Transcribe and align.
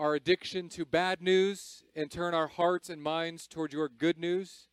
our 0.00 0.14
addiction 0.14 0.70
to 0.70 0.86
bad 0.86 1.20
news 1.20 1.84
and 1.94 2.10
turn 2.10 2.32
our 2.32 2.46
hearts 2.46 2.88
and 2.88 3.02
minds 3.02 3.46
toward 3.46 3.70
your 3.70 3.86
good 3.86 4.18
news. 4.18 4.68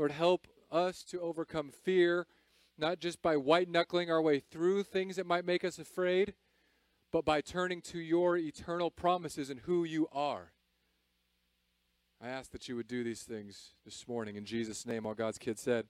Lord, 0.00 0.10
help 0.10 0.48
us 0.68 1.04
to 1.04 1.20
overcome 1.20 1.70
fear, 1.70 2.26
not 2.76 2.98
just 2.98 3.22
by 3.22 3.36
white 3.36 3.68
knuckling 3.68 4.10
our 4.10 4.20
way 4.20 4.40
through 4.40 4.82
things 4.82 5.14
that 5.14 5.26
might 5.26 5.44
make 5.44 5.64
us 5.64 5.78
afraid, 5.78 6.34
but 7.12 7.24
by 7.24 7.40
turning 7.40 7.82
to 7.82 8.00
your 8.00 8.36
eternal 8.36 8.90
promises 8.90 9.48
and 9.48 9.60
who 9.60 9.84
you 9.84 10.08
are. 10.10 10.50
I 12.20 12.26
ask 12.26 12.50
that 12.50 12.68
you 12.68 12.74
would 12.74 12.88
do 12.88 13.04
these 13.04 13.22
things 13.22 13.74
this 13.84 14.08
morning 14.08 14.34
in 14.34 14.44
Jesus' 14.44 14.84
name. 14.84 15.06
All 15.06 15.14
God's 15.14 15.38
kids 15.38 15.62
said, 15.62 15.86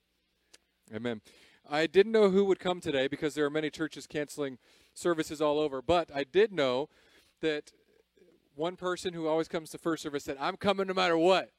Amen. 0.95 1.23
I 1.67 1.87
didn't 1.87 2.13
know 2.13 2.29
who 2.29 2.45
would 2.45 2.61
come 2.61 2.83
today 2.83 3.09
because 3.09 3.35
there 3.35 3.47
are 3.47 3.51
many 3.51 3.71
churches 3.71 4.07
canceling 4.07 4.59
services 4.93 5.41
all 5.41 5.59
over, 5.59 5.81
but 5.81 6.11
I 6.15 6.25
did 6.25 6.53
know 6.53 6.91
that 7.41 7.73
one 8.55 8.77
person 8.77 9.15
who 9.15 9.27
always 9.27 9.49
comes 9.49 9.71
to 9.71 9.79
first 9.79 10.03
service 10.03 10.25
said, 10.25 10.37
I'm 10.41 10.57
coming 10.57 10.87
no 10.87 10.95
matter 10.95 11.19
what. 11.19 11.51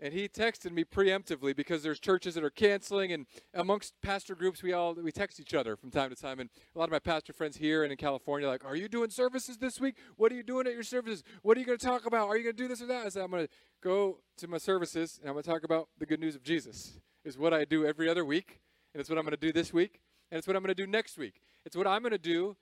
And 0.00 0.14
he 0.14 0.28
texted 0.28 0.70
me 0.70 0.84
preemptively 0.84 1.56
because 1.56 1.82
there's 1.82 1.98
churches 1.98 2.36
that 2.36 2.44
are 2.44 2.50
canceling, 2.50 3.12
and 3.12 3.26
amongst 3.52 3.94
pastor 4.00 4.36
groups, 4.36 4.62
we 4.62 4.72
all 4.72 4.94
we 4.94 5.10
text 5.10 5.40
each 5.40 5.54
other 5.54 5.74
from 5.74 5.90
time 5.90 6.10
to 6.10 6.14
time. 6.14 6.38
And 6.38 6.50
a 6.74 6.78
lot 6.78 6.84
of 6.84 6.92
my 6.92 7.00
pastor 7.00 7.32
friends 7.32 7.56
here 7.56 7.82
and 7.82 7.90
in 7.90 7.98
California, 7.98 8.46
like, 8.46 8.64
are 8.64 8.76
you 8.76 8.88
doing 8.88 9.10
services 9.10 9.58
this 9.58 9.80
week? 9.80 9.96
What 10.16 10.30
are 10.30 10.36
you 10.36 10.44
doing 10.44 10.68
at 10.68 10.72
your 10.72 10.84
services? 10.84 11.24
What 11.42 11.56
are 11.56 11.60
you 11.60 11.66
going 11.66 11.78
to 11.78 11.84
talk 11.84 12.06
about? 12.06 12.28
Are 12.28 12.36
you 12.36 12.44
going 12.44 12.54
to 12.54 12.62
do 12.62 12.68
this 12.68 12.80
or 12.80 12.86
that? 12.86 13.06
I 13.06 13.08
said, 13.08 13.24
I'm 13.24 13.30
going 13.32 13.46
to 13.46 13.52
go 13.82 14.20
to 14.36 14.46
my 14.46 14.58
services 14.58 15.18
and 15.20 15.28
I'm 15.28 15.34
going 15.34 15.42
to 15.42 15.50
talk 15.50 15.64
about 15.64 15.88
the 15.98 16.06
good 16.06 16.20
news 16.20 16.36
of 16.36 16.44
Jesus. 16.44 17.00
Is 17.24 17.36
what 17.36 17.52
I 17.52 17.64
do 17.64 17.84
every 17.84 18.08
other 18.08 18.24
week, 18.24 18.60
and 18.94 19.00
it's 19.00 19.10
what 19.10 19.18
I'm 19.18 19.24
going 19.24 19.36
to 19.36 19.36
do 19.36 19.52
this 19.52 19.72
week, 19.72 20.00
and 20.30 20.38
it's 20.38 20.46
what 20.46 20.54
I'm 20.54 20.62
going 20.62 20.74
to 20.74 20.80
do 20.80 20.86
next 20.86 21.18
week. 21.18 21.40
It's 21.66 21.76
what 21.76 21.88
I'm 21.88 22.02
going 22.02 22.12
to 22.12 22.18
do, 22.18 22.56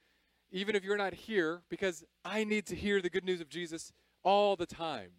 even 0.50 0.76
if 0.76 0.84
you're 0.84 0.96
not 0.96 1.14
here, 1.14 1.62
because 1.68 2.04
I 2.24 2.44
need 2.44 2.66
to 2.66 2.76
hear 2.76 3.00
the 3.00 3.10
good 3.10 3.24
news 3.24 3.40
of 3.40 3.48
Jesus 3.48 3.92
all 4.22 4.56
the 4.56 4.66
time. 4.66 5.10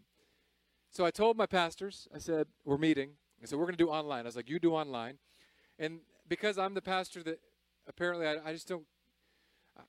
So 0.89 1.05
I 1.05 1.11
told 1.11 1.37
my 1.37 1.45
pastors, 1.45 2.07
I 2.13 2.17
said, 2.17 2.47
we're 2.65 2.77
meeting. 2.77 3.11
I 3.41 3.45
said, 3.45 3.59
we're 3.59 3.65
going 3.65 3.77
to 3.77 3.83
do 3.83 3.89
online. 3.89 4.21
I 4.21 4.23
was 4.23 4.35
like, 4.35 4.49
you 4.49 4.59
do 4.59 4.73
online. 4.73 5.17
And 5.77 5.99
because 6.27 6.57
I'm 6.57 6.73
the 6.73 6.81
pastor 6.81 7.21
that 7.23 7.39
apparently 7.87 8.25
I, 8.25 8.37
I 8.43 8.53
just 8.53 8.67
don't, 8.67 8.85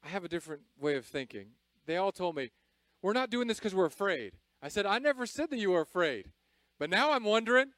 I 0.04 0.08
have 0.08 0.24
a 0.24 0.28
different 0.28 0.62
way 0.78 0.96
of 0.96 1.06
thinking. 1.06 1.48
They 1.86 1.96
all 1.96 2.12
told 2.12 2.36
me, 2.36 2.50
we're 3.00 3.12
not 3.12 3.30
doing 3.30 3.48
this 3.48 3.58
because 3.58 3.74
we're 3.74 3.86
afraid. 3.86 4.34
I 4.62 4.68
said, 4.68 4.86
I 4.86 4.98
never 4.98 5.24
said 5.24 5.50
that 5.50 5.58
you 5.58 5.70
were 5.70 5.80
afraid. 5.80 6.30
But 6.78 6.90
now 6.90 7.12
I'm 7.12 7.24
wondering. 7.24 7.70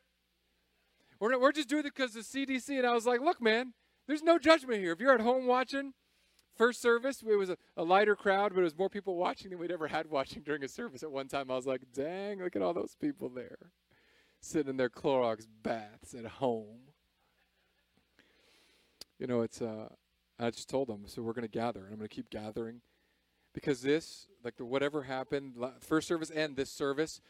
We're, 1.20 1.38
we're 1.38 1.52
just 1.52 1.68
doing 1.68 1.86
it 1.86 1.94
because 1.94 2.16
of 2.16 2.24
CDC. 2.24 2.70
And 2.78 2.86
I 2.86 2.94
was 2.94 3.06
like, 3.06 3.20
look, 3.20 3.40
man, 3.40 3.74
there's 4.06 4.22
no 4.22 4.38
judgment 4.38 4.80
here. 4.80 4.92
If 4.92 5.00
you're 5.00 5.14
at 5.14 5.20
home 5.20 5.46
watching, 5.46 5.92
first 6.60 6.82
service, 6.82 7.22
it 7.26 7.36
was 7.36 7.48
a, 7.48 7.56
a, 7.78 7.82
lighter 7.82 8.14
crowd, 8.14 8.52
but 8.52 8.60
it 8.60 8.64
was 8.64 8.76
more 8.76 8.90
people 8.90 9.16
watching 9.16 9.48
than 9.48 9.58
we'd 9.58 9.70
ever 9.70 9.88
had 9.88 10.10
watching 10.10 10.42
during 10.42 10.62
a 10.62 10.68
service 10.68 11.02
at 11.02 11.10
one 11.10 11.26
time. 11.26 11.50
I 11.50 11.56
was 11.56 11.66
like, 11.66 11.80
dang, 11.94 12.42
look 12.42 12.54
at 12.54 12.60
all 12.60 12.74
those 12.74 12.94
people 13.00 13.30
there 13.30 13.72
sitting 14.42 14.68
in 14.68 14.76
their 14.76 14.90
Clorox 14.90 15.46
baths 15.62 16.12
at 16.12 16.26
home. 16.26 16.80
You 19.18 19.26
know, 19.26 19.40
it's, 19.40 19.62
uh, 19.62 19.88
I 20.38 20.50
just 20.50 20.68
told 20.68 20.88
them, 20.88 21.04
so 21.06 21.22
we're 21.22 21.32
going 21.32 21.48
to 21.48 21.48
gather, 21.48 21.80
and 21.80 21.92
I'm 21.92 21.96
going 21.96 22.08
to 22.08 22.14
keep 22.14 22.28
gathering 22.28 22.82
because 23.54 23.80
this, 23.80 24.26
like 24.44 24.58
the 24.58 24.66
whatever 24.66 25.04
happened, 25.04 25.54
first 25.80 26.08
service 26.08 26.28
and 26.28 26.56
this 26.56 26.70
service, 26.70 27.22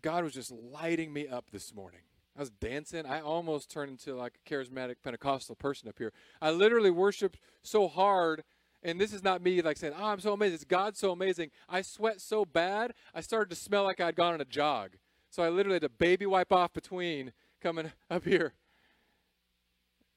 God 0.00 0.24
was 0.24 0.32
just 0.32 0.50
lighting 0.50 1.12
me 1.12 1.28
up 1.28 1.50
this 1.50 1.74
morning. 1.74 2.00
I 2.36 2.40
was 2.40 2.50
dancing. 2.50 3.06
I 3.06 3.20
almost 3.20 3.70
turned 3.70 3.90
into 3.90 4.14
like 4.14 4.34
a 4.44 4.50
charismatic 4.50 4.96
Pentecostal 5.02 5.54
person 5.54 5.88
up 5.88 5.98
here. 5.98 6.12
I 6.42 6.50
literally 6.50 6.90
worshiped 6.90 7.38
so 7.62 7.86
hard, 7.86 8.42
and 8.82 9.00
this 9.00 9.12
is 9.12 9.22
not 9.22 9.40
me 9.40 9.62
like 9.62 9.76
saying, 9.76 9.94
"Oh, 9.96 10.06
I'm 10.06 10.20
so 10.20 10.32
amazing." 10.32 10.54
It's 10.54 10.64
God 10.64 10.96
so 10.96 11.12
amazing. 11.12 11.50
I 11.68 11.82
sweat 11.82 12.20
so 12.20 12.44
bad, 12.44 12.94
I 13.14 13.20
started 13.20 13.50
to 13.50 13.56
smell 13.56 13.84
like 13.84 14.00
I'd 14.00 14.16
gone 14.16 14.34
on 14.34 14.40
a 14.40 14.44
jog. 14.44 14.96
So 15.30 15.42
I 15.42 15.48
literally 15.48 15.76
had 15.76 15.82
to 15.82 15.88
baby 15.88 16.26
wipe 16.26 16.52
off 16.52 16.72
between 16.72 17.32
coming 17.60 17.92
up 18.10 18.24
here. 18.24 18.54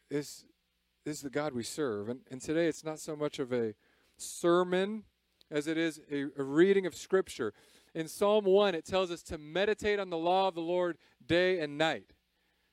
This, 0.10 0.46
this 1.04 1.18
is 1.18 1.22
the 1.22 1.30
God 1.30 1.54
we 1.54 1.64
serve, 1.64 2.10
and 2.10 2.22
and 2.32 2.42
today 2.42 2.68
it's 2.68 2.84
not 2.84 3.00
so 3.00 3.16
much 3.16 3.38
of 3.38 3.54
a 3.54 3.76
sermon 4.18 5.04
as 5.52 5.68
it 5.68 5.78
is 5.78 6.02
a, 6.12 6.26
a 6.38 6.44
reading 6.44 6.86
of 6.86 6.96
Scripture. 6.96 7.54
In 7.94 8.08
Psalm 8.08 8.46
1, 8.46 8.76
it 8.76 8.86
tells 8.86 9.12
us 9.12 9.24
to 9.24 9.38
meditate 9.38 10.00
on 10.00 10.10
the 10.10 10.18
law 10.18 10.48
of 10.48 10.56
the 10.56 10.62
Lord 10.62 10.98
day 11.26 11.60
and 11.60 11.78
night. 11.78 12.14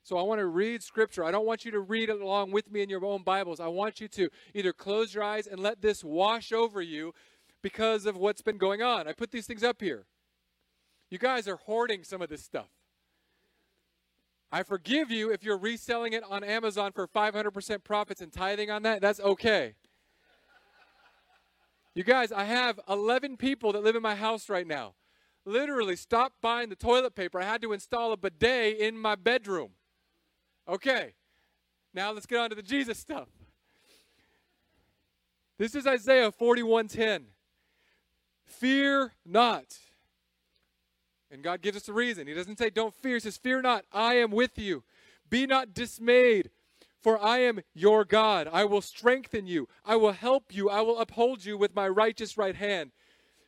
So 0.03 0.19
I 0.19 0.23
want 0.23 0.39
to 0.41 0.47
read 0.47 0.83
scripture. 0.83 1.25
I 1.25 1.31
don't 1.31 1.47
want 1.47 1.65
you 1.65 1.71
to 1.71 1.81
read 1.81 2.11
it 2.11 2.21
along 2.21 2.51
with 2.51 2.71
me 2.71 2.83
in 2.83 2.91
your 2.91 3.05
own 3.05 3.23
Bibles. 3.23 3.59
I 3.59 3.69
want 3.69 4.01
you 4.01 4.09
to 4.09 4.29
either 4.53 4.75
close 4.75 5.15
your 5.15 5.25
eyes 5.25 5.47
and 5.47 5.59
let 5.59 5.81
this 5.81 6.05
wash 6.05 6.53
over 6.53 6.83
you 6.83 7.15
because 7.63 8.05
of 8.05 8.17
what's 8.17 8.43
been 8.43 8.59
going 8.59 8.83
on. 8.83 9.09
I 9.09 9.15
put 9.15 9.31
these 9.31 9.47
things 9.47 9.65
up 9.65 9.81
here. 9.81 10.05
You 11.09 11.17
guys 11.17 11.49
are 11.49 11.57
hoarding 11.57 12.05
some 12.05 12.21
of 12.21 12.29
this 12.29 12.45
stuff. 12.45 12.69
I 14.53 14.63
forgive 14.63 15.11
you 15.11 15.33
if 15.33 15.43
you're 15.43 15.57
reselling 15.57 16.13
it 16.13 16.23
on 16.29 16.45
Amazon 16.45 16.93
for 16.93 17.09
500% 17.09 17.83
profits 17.83 18.21
and 18.21 18.31
tithing 18.31 18.71
on 18.71 18.83
that. 18.83 19.01
That's 19.01 19.21
okay. 19.21 19.75
You 21.95 22.05
guys, 22.05 22.31
I 22.31 22.45
have 22.45 22.79
11 22.89 23.39
people 23.39 23.73
that 23.73 23.83
live 23.83 23.97
in 23.97 24.03
my 24.03 24.17
house 24.17 24.51
right 24.51 24.67
now 24.67 24.95
literally 25.45 25.97
stopped 25.97 26.41
buying 26.41 26.69
the 26.69 26.77
toilet 26.77 27.15
paper. 27.15 27.41
I 27.41 27.45
had 27.45 27.63
to 27.63 27.73
install 27.73 28.13
a 28.13 28.17
bidet 28.17 28.79
in 28.79 28.99
my 28.99 29.15
bedroom. 29.15 29.71
Okay, 30.69 31.15
now 31.93 32.13
let's 32.13 32.27
get 32.27 32.39
on 32.39 32.51
to 32.51 32.57
the 32.57 32.63
Jesus 32.63 32.99
stuff. 32.99 33.29
This 35.59 35.75
is 35.75 35.87
Isaiah 35.87 36.33
41:10. 36.33 37.27
Fear 38.45 39.13
not. 39.25 39.79
And 41.31 41.43
God 41.43 41.63
gives 41.63 41.77
us 41.77 41.89
a 41.89 41.93
reason. 41.93 42.27
He 42.27 42.35
doesn't 42.35 42.59
say 42.59 42.71
don't 42.71 42.95
fear. 42.95 43.15
He 43.15 43.21
says, 43.21 43.37
Fear 43.37 43.63
not, 43.63 43.85
I 43.93 44.15
am 44.15 44.31
with 44.31 44.59
you. 44.59 44.85
Be 45.29 45.47
not 45.47 45.75
dismayed, 45.75 46.51
for 47.03 47.21
I 47.21 47.39
am 47.39 47.61
your 47.75 48.05
God. 48.05 48.49
I 48.53 48.65
will 48.65 48.81
strengthen 48.81 49.47
you. 49.47 49.69
I 49.85 49.97
will 49.97 50.13
help 50.13 50.55
you. 50.55 50.71
I 50.71 50.81
will 50.83 50.99
uphold 50.99 51.45
you 51.45 51.59
with 51.59 51.75
my 51.75 51.89
righteous 51.89 52.39
right 52.39 52.55
hand. 52.55 52.93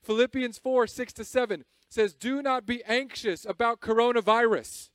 Philippians 0.02 0.58
4 0.58 0.86
6 0.86 1.12
to 1.14 1.24
7 1.24 1.64
says, 1.88 2.14
Do 2.14 2.42
not 2.42 2.66
be 2.66 2.82
anxious 2.84 3.44
about 3.44 3.80
coronavirus, 3.80 4.90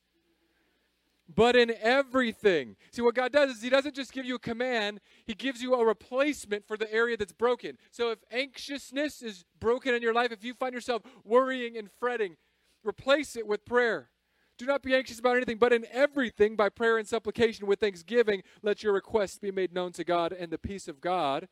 but 1.33 1.55
in 1.55 1.73
everything. 1.81 2.75
See, 2.91 3.01
what 3.01 3.15
God 3.15 3.31
does 3.31 3.51
is 3.51 3.61
He 3.61 3.69
doesn't 3.69 3.95
just 3.95 4.11
give 4.11 4.25
you 4.25 4.35
a 4.35 4.39
command, 4.39 4.99
He 5.25 5.33
gives 5.33 5.61
you 5.61 5.73
a 5.73 5.85
replacement 5.85 6.67
for 6.67 6.77
the 6.77 6.91
area 6.93 7.17
that's 7.17 7.33
broken. 7.33 7.77
So 7.91 8.11
if 8.11 8.19
anxiousness 8.31 9.21
is 9.21 9.45
broken 9.59 9.93
in 9.93 10.01
your 10.01 10.13
life, 10.13 10.31
if 10.31 10.43
you 10.43 10.53
find 10.53 10.73
yourself 10.73 11.03
worrying 11.23 11.77
and 11.77 11.89
fretting, 11.99 12.37
replace 12.83 13.35
it 13.35 13.47
with 13.47 13.65
prayer. 13.65 14.09
Do 14.57 14.67
not 14.67 14.83
be 14.83 14.93
anxious 14.93 15.17
about 15.17 15.37
anything, 15.37 15.57
but 15.57 15.73
in 15.73 15.87
everything, 15.91 16.55
by 16.55 16.69
prayer 16.69 16.97
and 16.97 17.07
supplication 17.07 17.65
with 17.65 17.79
thanksgiving, 17.79 18.43
let 18.61 18.83
your 18.83 18.93
requests 18.93 19.39
be 19.39 19.51
made 19.51 19.73
known 19.73 19.91
to 19.93 20.03
God, 20.03 20.31
and 20.31 20.51
the 20.51 20.59
peace 20.59 20.87
of 20.87 21.01
God, 21.01 21.47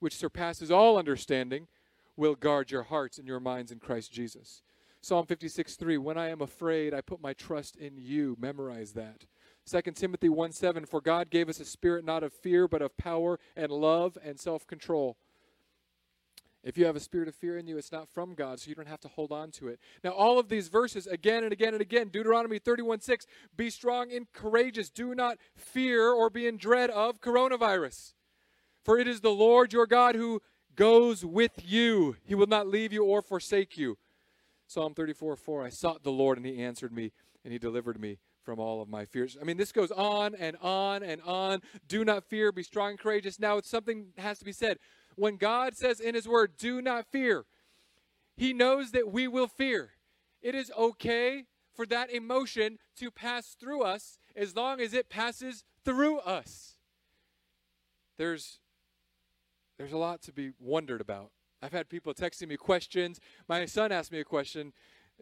which 0.00 0.16
surpasses 0.16 0.70
all 0.70 0.96
understanding, 0.98 1.68
will 2.16 2.34
guard 2.34 2.70
your 2.70 2.84
hearts 2.84 3.18
and 3.18 3.26
your 3.26 3.40
minds 3.40 3.70
in 3.70 3.78
Christ 3.78 4.12
Jesus. 4.12 4.62
Psalm 5.00 5.26
56 5.26 5.76
3, 5.76 5.98
when 5.98 6.18
I 6.18 6.30
am 6.30 6.40
afraid, 6.40 6.92
I 6.92 7.00
put 7.00 7.20
my 7.20 7.32
trust 7.32 7.76
in 7.76 7.96
you. 7.96 8.36
Memorize 8.40 8.92
that. 8.92 9.26
2 9.70 9.92
Timothy 9.92 10.28
1 10.28 10.52
7, 10.52 10.86
for 10.86 11.00
God 11.00 11.30
gave 11.30 11.48
us 11.48 11.60
a 11.60 11.64
spirit 11.64 12.04
not 12.04 12.22
of 12.22 12.32
fear, 12.32 12.66
but 12.66 12.82
of 12.82 12.96
power 12.96 13.38
and 13.56 13.70
love 13.70 14.16
and 14.24 14.38
self 14.38 14.66
control. 14.66 15.16
If 16.66 16.76
you 16.76 16.86
have 16.86 16.96
a 16.96 17.00
spirit 17.00 17.28
of 17.28 17.36
fear 17.36 17.56
in 17.58 17.68
you, 17.68 17.78
it's 17.78 17.92
not 17.92 18.08
from 18.08 18.34
God, 18.34 18.58
so 18.58 18.68
you 18.68 18.74
don't 18.74 18.88
have 18.88 19.00
to 19.02 19.08
hold 19.08 19.30
on 19.30 19.52
to 19.52 19.68
it. 19.68 19.78
Now, 20.02 20.10
all 20.10 20.40
of 20.40 20.48
these 20.48 20.66
verses, 20.66 21.06
again 21.06 21.44
and 21.44 21.52
again 21.52 21.74
and 21.74 21.80
again, 21.80 22.08
Deuteronomy 22.08 22.58
31 22.58 23.00
6, 23.00 23.26
be 23.56 23.70
strong 23.70 24.10
and 24.10 24.32
courageous. 24.32 24.90
Do 24.90 25.14
not 25.14 25.38
fear 25.54 26.10
or 26.10 26.28
be 26.28 26.48
in 26.48 26.56
dread 26.56 26.90
of 26.90 27.20
coronavirus. 27.20 28.14
For 28.82 28.98
it 28.98 29.06
is 29.06 29.20
the 29.20 29.30
Lord 29.30 29.72
your 29.72 29.86
God 29.86 30.16
who 30.16 30.42
goes 30.76 31.24
with 31.24 31.62
you. 31.64 32.16
He 32.24 32.34
will 32.34 32.46
not 32.46 32.68
leave 32.68 32.92
you 32.92 33.04
or 33.04 33.22
forsake 33.22 33.76
you. 33.76 33.98
Psalm 34.66 34.94
34 34.94 35.36
4, 35.36 35.64
I 35.64 35.68
sought 35.68 36.02
the 36.02 36.12
Lord 36.12 36.38
and 36.38 36.46
he 36.46 36.62
answered 36.62 36.92
me 36.92 37.12
and 37.44 37.52
he 37.52 37.58
delivered 37.58 38.00
me 38.00 38.18
from 38.42 38.58
all 38.60 38.80
of 38.80 38.88
my 38.88 39.04
fears. 39.04 39.36
I 39.40 39.44
mean, 39.44 39.56
this 39.56 39.72
goes 39.72 39.90
on 39.90 40.34
and 40.34 40.56
on 40.62 41.02
and 41.02 41.20
on. 41.22 41.60
Do 41.88 42.04
not 42.04 42.24
fear, 42.24 42.52
be 42.52 42.62
strong 42.62 42.90
and 42.90 42.98
courageous. 42.98 43.40
Now, 43.40 43.60
something 43.60 44.08
has 44.18 44.38
to 44.38 44.44
be 44.44 44.52
said. 44.52 44.78
When 45.16 45.36
God 45.36 45.76
says 45.76 45.98
in 45.98 46.14
His 46.14 46.28
Word, 46.28 46.52
do 46.56 46.80
not 46.80 47.06
fear, 47.10 47.44
He 48.36 48.52
knows 48.52 48.92
that 48.92 49.10
we 49.12 49.26
will 49.26 49.48
fear. 49.48 49.90
It 50.42 50.54
is 50.54 50.70
okay 50.78 51.44
for 51.74 51.86
that 51.86 52.10
emotion 52.10 52.78
to 52.96 53.10
pass 53.10 53.56
through 53.58 53.82
us 53.82 54.18
as 54.36 54.54
long 54.54 54.80
as 54.80 54.94
it 54.94 55.08
passes 55.08 55.64
through 55.84 56.18
us. 56.20 56.76
There's 58.18 58.60
there's 59.78 59.92
a 59.92 59.98
lot 59.98 60.22
to 60.22 60.32
be 60.32 60.52
wondered 60.58 61.00
about. 61.00 61.30
I've 61.62 61.72
had 61.72 61.88
people 61.88 62.14
texting 62.14 62.48
me 62.48 62.56
questions. 62.56 63.18
My 63.48 63.64
son 63.66 63.92
asked 63.92 64.12
me 64.12 64.20
a 64.20 64.24
question 64.24 64.72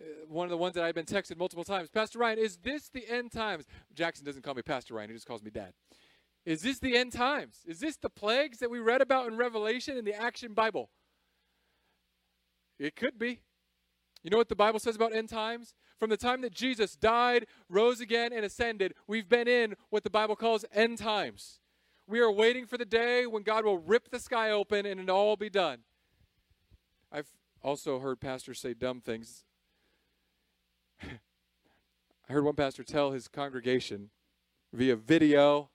uh, 0.01 0.05
one 0.29 0.45
of 0.45 0.51
the 0.51 0.57
ones 0.57 0.75
that 0.75 0.85
I've 0.85 0.95
been 0.95 1.07
texted 1.07 1.37
multiple 1.37 1.65
times. 1.65 1.89
Pastor 1.89 2.19
Ryan, 2.19 2.39
is 2.39 2.59
this 2.59 2.89
the 2.89 3.09
end 3.09 3.33
times? 3.33 3.67
Jackson 3.95 4.25
doesn't 4.25 4.43
call 4.43 4.55
me 4.55 4.63
Pastor 4.63 4.95
Ryan, 4.95 5.11
he 5.11 5.15
just 5.15 5.27
calls 5.27 5.43
me 5.43 5.51
Dad. 5.51 5.73
Is 6.45 6.63
this 6.63 6.79
the 6.79 6.97
end 6.97 7.13
times? 7.13 7.61
Is 7.67 7.79
this 7.81 7.97
the 7.97 8.11
plagues 8.11 8.59
that 8.59 8.71
we 8.71 8.79
read 8.79 9.01
about 9.01 9.29
in 9.29 9.37
Revelation 9.37 9.97
in 9.97 10.05
the 10.05 10.15
Action 10.15 10.53
Bible? 10.53 10.91
It 12.79 12.97
could 12.97 13.19
be. 13.19 13.41
You 14.23 14.31
know 14.31 14.37
what 14.37 14.49
the 14.49 14.57
Bible 14.57 14.79
says 14.79 14.97
about 14.97 15.15
end 15.15 15.29
times? 15.29 15.75
From 15.99 16.11
the 16.11 16.17
time 16.17 16.41
that 16.43 16.53
Jesus 16.53 16.97
died, 16.97 17.47
rose 17.69 18.01
again, 18.01 18.33
and 18.33 18.45
ascended, 18.45 18.95
we've 19.07 19.29
been 19.29 19.49
in 19.49 19.75
what 19.91 20.03
the 20.03 20.11
Bible 20.11 20.35
calls 20.35 20.65
end 20.73 20.99
times. 20.99 21.61
We 22.07 22.21
are 22.21 22.31
waiting 22.31 22.67
for 22.67 22.77
the 22.77 22.85
day 22.85 23.27
when 23.27 23.43
God 23.43 23.65
will 23.65 23.79
rip 23.79 24.11
the 24.11 24.19
sky 24.19 24.51
open 24.51 24.85
and 24.85 25.01
it'll 25.01 25.17
all 25.17 25.37
be 25.37 25.51
done. 25.51 25.79
I've 27.11 27.29
also 27.63 27.99
heard 27.99 28.21
pastors 28.21 28.61
say 28.61 28.75
dumb 28.75 29.01
things 29.01 29.45
I 31.03 32.33
heard 32.33 32.45
one 32.45 32.55
pastor 32.55 32.83
tell 32.83 33.13
his 33.13 33.29
congregation 33.29 34.11
via 34.73 34.97
video 34.97 35.71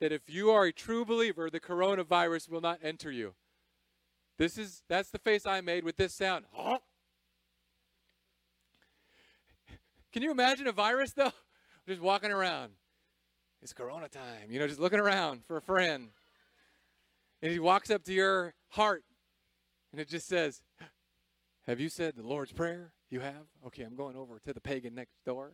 that 0.00 0.12
if 0.12 0.28
you 0.28 0.50
are 0.50 0.64
a 0.64 0.72
true 0.72 1.04
believer, 1.04 1.50
the 1.50 1.60
coronavirus 1.60 2.48
will 2.48 2.60
not 2.60 2.78
enter 2.82 3.10
you. 3.10 3.34
This 4.38 4.56
is 4.58 4.82
that's 4.88 5.10
the 5.10 5.18
face 5.18 5.46
I 5.46 5.60
made 5.60 5.84
with 5.84 5.96
this 5.96 6.14
sound. 6.14 6.44
Can 10.12 10.22
you 10.22 10.30
imagine 10.30 10.66
a 10.66 10.72
virus 10.72 11.12
though? 11.12 11.32
Just 11.88 12.00
walking 12.00 12.30
around. 12.30 12.72
It's 13.62 13.72
corona 13.72 14.08
time, 14.08 14.50
you 14.50 14.58
know, 14.58 14.66
just 14.66 14.80
looking 14.80 14.98
around 14.98 15.44
for 15.46 15.56
a 15.56 15.62
friend. 15.62 16.08
And 17.40 17.52
he 17.52 17.60
walks 17.60 17.90
up 17.90 18.02
to 18.04 18.12
your 18.12 18.54
heart 18.70 19.04
and 19.92 20.00
it 20.00 20.08
just 20.08 20.26
says, 20.26 20.62
Have 21.66 21.78
you 21.78 21.88
said 21.88 22.16
the 22.16 22.26
Lord's 22.26 22.52
Prayer? 22.52 22.92
You 23.08 23.20
have? 23.20 23.46
Okay, 23.66 23.84
I'm 23.84 23.94
going 23.94 24.16
over 24.16 24.40
to 24.40 24.52
the 24.52 24.60
pagan 24.60 24.94
next 24.94 25.24
door. 25.24 25.52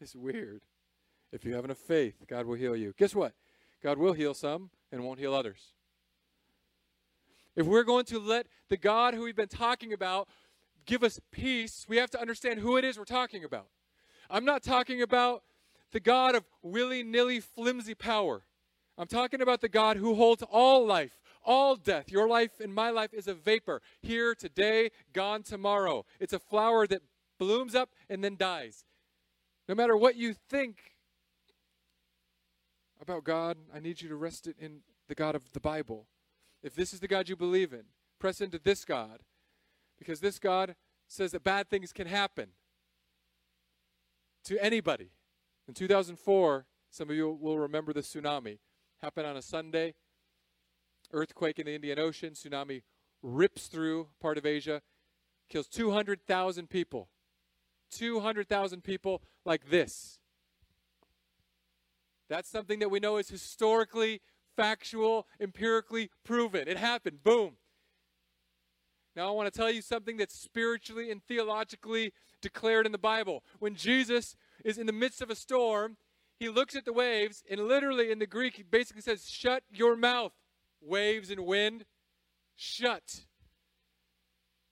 It's 0.00 0.16
weird. 0.16 0.62
If 1.30 1.44
you 1.44 1.54
have 1.54 1.64
enough 1.64 1.78
faith, 1.78 2.16
God 2.26 2.46
will 2.46 2.56
heal 2.56 2.74
you. 2.74 2.94
Guess 2.98 3.14
what? 3.14 3.34
God 3.82 3.98
will 3.98 4.12
heal 4.12 4.34
some 4.34 4.70
and 4.90 5.04
won't 5.04 5.20
heal 5.20 5.34
others. 5.34 5.74
If 7.54 7.66
we're 7.66 7.84
going 7.84 8.06
to 8.06 8.18
let 8.18 8.46
the 8.68 8.76
God 8.76 9.14
who 9.14 9.22
we've 9.22 9.36
been 9.36 9.46
talking 9.46 9.92
about 9.92 10.28
give 10.86 11.04
us 11.04 11.20
peace, 11.30 11.86
we 11.88 11.98
have 11.98 12.10
to 12.10 12.20
understand 12.20 12.58
who 12.58 12.76
it 12.76 12.84
is 12.84 12.98
we're 12.98 13.04
talking 13.04 13.44
about. 13.44 13.66
I'm 14.28 14.44
not 14.44 14.62
talking 14.62 15.02
about 15.02 15.42
the 15.92 16.00
God 16.00 16.34
of 16.34 16.44
willy 16.62 17.02
nilly, 17.02 17.40
flimsy 17.40 17.94
power. 17.94 18.42
I'm 18.98 19.06
talking 19.06 19.40
about 19.40 19.60
the 19.60 19.68
God 19.68 19.96
who 19.96 20.14
holds 20.14 20.42
all 20.42 20.84
life, 20.86 21.22
all 21.44 21.76
death. 21.76 22.10
Your 22.10 22.28
life 22.28 22.60
and 22.60 22.74
my 22.74 22.90
life 22.90 23.14
is 23.14 23.26
a 23.26 23.34
vapor. 23.34 23.80
Here 24.02 24.34
today, 24.34 24.90
gone 25.12 25.42
tomorrow. 25.42 26.04
It's 26.18 26.32
a 26.32 26.38
flower 26.38 26.86
that 26.86 27.02
blooms 27.38 27.74
up 27.74 27.90
and 28.08 28.22
then 28.22 28.36
dies. 28.36 28.84
No 29.68 29.74
matter 29.74 29.96
what 29.96 30.16
you 30.16 30.34
think 30.34 30.76
about 33.00 33.24
God, 33.24 33.56
I 33.74 33.80
need 33.80 34.02
you 34.02 34.08
to 34.08 34.16
rest 34.16 34.46
it 34.46 34.56
in 34.58 34.80
the 35.08 35.14
God 35.14 35.34
of 35.34 35.50
the 35.52 35.60
Bible. 35.60 36.06
If 36.62 36.74
this 36.74 36.92
is 36.92 37.00
the 37.00 37.08
God 37.08 37.28
you 37.28 37.36
believe 37.36 37.72
in, 37.72 37.84
press 38.18 38.40
into 38.40 38.58
this 38.58 38.84
God. 38.84 39.20
Because 39.98 40.20
this 40.20 40.38
God 40.38 40.76
says 41.08 41.32
that 41.32 41.42
bad 41.42 41.68
things 41.68 41.92
can 41.92 42.06
happen 42.06 42.50
to 44.44 44.62
anybody. 44.62 45.10
In 45.70 45.74
2004, 45.74 46.66
some 46.90 47.10
of 47.10 47.14
you 47.14 47.30
will 47.30 47.56
remember 47.56 47.92
the 47.92 48.00
tsunami. 48.00 48.58
Happened 49.02 49.28
on 49.28 49.36
a 49.36 49.42
Sunday 49.42 49.94
earthquake 51.12 51.60
in 51.60 51.66
the 51.66 51.76
Indian 51.76 51.96
Ocean, 51.96 52.32
tsunami 52.32 52.82
rips 53.22 53.68
through 53.68 54.08
part 54.20 54.36
of 54.36 54.44
Asia, 54.44 54.82
kills 55.48 55.68
200,000 55.68 56.68
people. 56.68 57.08
200,000 57.92 58.82
people 58.82 59.22
like 59.44 59.70
this. 59.70 60.18
That's 62.28 62.48
something 62.48 62.80
that 62.80 62.90
we 62.90 62.98
know 62.98 63.18
is 63.18 63.28
historically, 63.28 64.22
factual, 64.56 65.28
empirically 65.38 66.10
proven. 66.24 66.66
It 66.66 66.78
happened. 66.78 67.22
Boom. 67.22 67.58
Now, 69.14 69.28
I 69.28 69.30
want 69.30 69.52
to 69.52 69.56
tell 69.56 69.70
you 69.70 69.82
something 69.82 70.16
that's 70.16 70.36
spiritually 70.36 71.12
and 71.12 71.22
theologically 71.22 72.12
declared 72.42 72.86
in 72.86 72.92
the 72.92 72.98
Bible. 72.98 73.44
When 73.60 73.76
Jesus 73.76 74.34
is 74.64 74.78
in 74.78 74.86
the 74.86 74.92
midst 74.92 75.20
of 75.22 75.30
a 75.30 75.34
storm, 75.34 75.96
he 76.38 76.48
looks 76.48 76.74
at 76.74 76.84
the 76.84 76.92
waves, 76.92 77.42
and 77.50 77.60
literally 77.60 78.10
in 78.10 78.18
the 78.18 78.26
Greek, 78.26 78.56
he 78.56 78.62
basically 78.62 79.02
says, 79.02 79.28
Shut 79.28 79.62
your 79.70 79.96
mouth 79.96 80.32
waves 80.80 81.30
and 81.30 81.44
wind, 81.44 81.84
shut. 82.56 83.24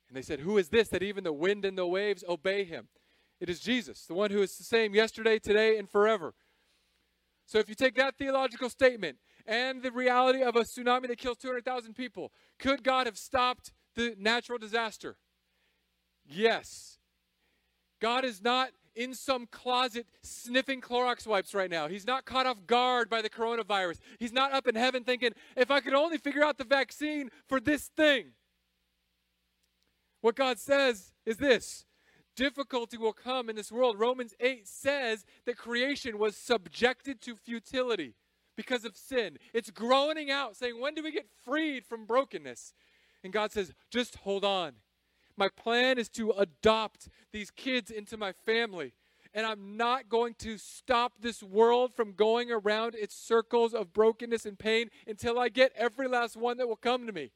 And 0.08 0.16
they 0.16 0.22
said, 0.22 0.40
Who 0.40 0.56
is 0.58 0.70
this 0.70 0.88
that 0.88 1.02
even 1.02 1.24
the 1.24 1.32
wind 1.32 1.64
and 1.64 1.76
the 1.76 1.86
waves 1.86 2.24
obey 2.28 2.64
him? 2.64 2.88
It 3.40 3.48
is 3.48 3.60
Jesus, 3.60 4.06
the 4.06 4.14
one 4.14 4.30
who 4.30 4.42
is 4.42 4.56
the 4.56 4.64
same 4.64 4.94
yesterday, 4.94 5.38
today, 5.38 5.78
and 5.78 5.88
forever. 5.88 6.34
So 7.46 7.58
if 7.58 7.68
you 7.68 7.74
take 7.74 7.94
that 7.96 8.16
theological 8.18 8.68
statement 8.68 9.18
and 9.46 9.82
the 9.82 9.92
reality 9.92 10.42
of 10.42 10.56
a 10.56 10.60
tsunami 10.60 11.08
that 11.08 11.18
kills 11.18 11.38
200,000 11.38 11.94
people, 11.94 12.32
could 12.58 12.82
God 12.82 13.06
have 13.06 13.16
stopped 13.16 13.72
the 13.94 14.14
natural 14.18 14.58
disaster? 14.58 15.16
Yes. 16.26 16.98
God 18.00 18.24
is 18.24 18.42
not 18.42 18.70
in 18.98 19.14
some 19.14 19.46
closet 19.46 20.06
sniffing 20.22 20.80
Clorox 20.80 21.24
wipes 21.24 21.54
right 21.54 21.70
now. 21.70 21.86
He's 21.86 22.06
not 22.06 22.24
caught 22.24 22.46
off 22.46 22.66
guard 22.66 23.08
by 23.08 23.22
the 23.22 23.30
coronavirus. 23.30 24.00
He's 24.18 24.32
not 24.32 24.52
up 24.52 24.66
in 24.66 24.74
heaven 24.74 25.04
thinking, 25.04 25.30
if 25.56 25.70
I 25.70 25.78
could 25.80 25.94
only 25.94 26.18
figure 26.18 26.44
out 26.44 26.58
the 26.58 26.64
vaccine 26.64 27.30
for 27.48 27.60
this 27.60 27.90
thing. 27.96 28.32
What 30.20 30.34
God 30.34 30.58
says 30.58 31.12
is 31.24 31.36
this 31.36 31.86
difficulty 32.34 32.96
will 32.96 33.12
come 33.12 33.48
in 33.48 33.54
this 33.54 33.70
world. 33.70 33.98
Romans 33.98 34.34
8 34.40 34.66
says 34.66 35.24
that 35.46 35.56
creation 35.56 36.18
was 36.18 36.36
subjected 36.36 37.20
to 37.22 37.36
futility 37.36 38.14
because 38.56 38.84
of 38.84 38.96
sin. 38.96 39.38
It's 39.54 39.70
groaning 39.70 40.28
out, 40.28 40.56
saying, 40.56 40.80
When 40.80 40.94
do 40.94 41.04
we 41.04 41.12
get 41.12 41.28
freed 41.44 41.86
from 41.86 42.04
brokenness? 42.04 42.74
And 43.22 43.32
God 43.32 43.52
says, 43.52 43.72
Just 43.92 44.16
hold 44.16 44.44
on. 44.44 44.72
My 45.38 45.48
plan 45.48 45.98
is 45.98 46.08
to 46.10 46.32
adopt 46.32 47.08
these 47.32 47.52
kids 47.52 47.92
into 47.92 48.16
my 48.16 48.32
family. 48.32 48.92
And 49.32 49.46
I'm 49.46 49.76
not 49.76 50.08
going 50.08 50.34
to 50.40 50.58
stop 50.58 51.12
this 51.20 51.42
world 51.42 51.94
from 51.94 52.12
going 52.12 52.50
around 52.50 52.96
its 52.96 53.14
circles 53.14 53.72
of 53.72 53.92
brokenness 53.92 54.44
and 54.44 54.58
pain 54.58 54.90
until 55.06 55.38
I 55.38 55.48
get 55.48 55.72
every 55.76 56.08
last 56.08 56.36
one 56.36 56.56
that 56.56 56.66
will 56.66 56.76
come 56.76 57.06
to 57.06 57.12
me. 57.12 57.30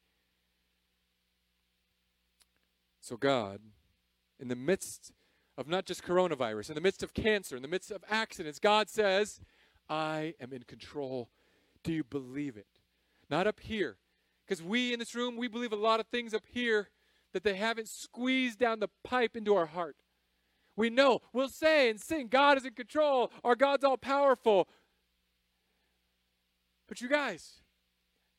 So, 3.01 3.17
God, 3.17 3.61
in 4.41 4.49
the 4.49 4.57
midst 4.57 5.13
of 5.57 5.69
not 5.69 5.87
just 5.87 6.03
coronavirus, 6.03 6.71
in 6.71 6.75
the 6.75 6.81
midst 6.81 7.05
of 7.05 7.15
cancer, 7.15 7.55
in 7.55 7.63
the 7.63 7.69
midst 7.69 7.93
of 7.93 8.03
accidents, 8.11 8.59
God 8.59 8.89
says, 8.89 9.41
I 9.89 10.35
am 10.41 10.53
in 10.53 10.63
control. 10.63 11.29
Do 11.85 11.93
you 11.93 12.03
believe 12.03 12.57
it? 12.57 12.67
Not 13.31 13.47
up 13.47 13.61
here. 13.61 13.99
Because 14.45 14.63
we 14.63 14.93
in 14.93 14.99
this 14.99 15.15
room, 15.15 15.37
we 15.37 15.47
believe 15.47 15.73
a 15.73 15.77
lot 15.77 16.01
of 16.01 16.07
things 16.07 16.35
up 16.35 16.45
here 16.53 16.89
that 17.33 17.45
they 17.45 17.55
haven't 17.55 17.89
squeezed 17.89 18.59
down 18.59 18.81
the 18.81 18.91
pipe 19.05 19.37
into 19.37 19.55
our 19.55 19.67
heart. 19.67 19.97
We 20.77 20.91
know, 20.91 21.21
we'll 21.33 21.49
say 21.49 21.91
and 21.91 22.01
sing, 22.01 22.29
God 22.29 22.57
is 22.57 22.65
in 22.65 22.73
control, 22.75 23.31
our 23.45 23.55
God's 23.55 23.85
all 23.85 23.99
powerful. 23.99 24.69
But 26.89 27.01
you 27.01 27.09
guys, 27.09 27.61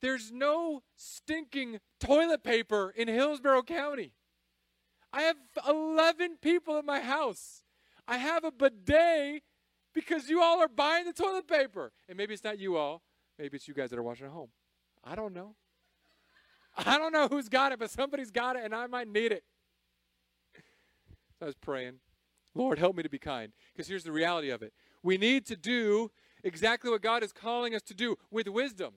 there's 0.00 0.32
no 0.32 0.82
stinking 0.96 1.80
toilet 2.00 2.42
paper 2.42 2.92
in 2.96 3.08
Hillsborough 3.08 3.62
County. 3.62 4.12
I 5.12 5.22
have 5.22 5.36
11 5.68 6.38
people 6.42 6.78
in 6.78 6.84
my 6.84 7.00
house. 7.00 7.62
I 8.06 8.18
have 8.18 8.44
a 8.44 8.50
bidet 8.50 9.42
because 9.94 10.28
you 10.28 10.42
all 10.42 10.60
are 10.60 10.68
buying 10.68 11.06
the 11.06 11.12
toilet 11.12 11.46
paper. 11.46 11.92
And 12.08 12.18
maybe 12.18 12.34
it's 12.34 12.44
not 12.44 12.58
you 12.58 12.76
all, 12.76 13.02
maybe 13.38 13.56
it's 13.56 13.68
you 13.68 13.74
guys 13.74 13.90
that 13.90 13.98
are 13.98 14.02
watching 14.02 14.26
at 14.26 14.32
home. 14.32 14.50
I 15.04 15.14
don't 15.14 15.32
know. 15.32 15.54
I 16.86 16.98
don't 16.98 17.12
know 17.12 17.28
who's 17.28 17.48
got 17.48 17.72
it, 17.72 17.78
but 17.78 17.90
somebody's 17.90 18.30
got 18.30 18.56
it, 18.56 18.64
and 18.64 18.74
I 18.74 18.86
might 18.86 19.08
need 19.08 19.32
it. 19.32 19.44
So 21.38 21.42
I 21.42 21.46
was 21.46 21.54
praying, 21.54 21.94
Lord, 22.54 22.78
help 22.78 22.96
me 22.96 23.02
to 23.02 23.08
be 23.08 23.18
kind. 23.18 23.52
Because 23.72 23.88
here's 23.88 24.04
the 24.04 24.12
reality 24.12 24.50
of 24.50 24.62
it 24.62 24.72
we 25.02 25.18
need 25.18 25.46
to 25.46 25.56
do 25.56 26.10
exactly 26.42 26.90
what 26.90 27.02
God 27.02 27.22
is 27.22 27.32
calling 27.32 27.74
us 27.74 27.82
to 27.82 27.94
do 27.94 28.16
with 28.30 28.48
wisdom. 28.48 28.94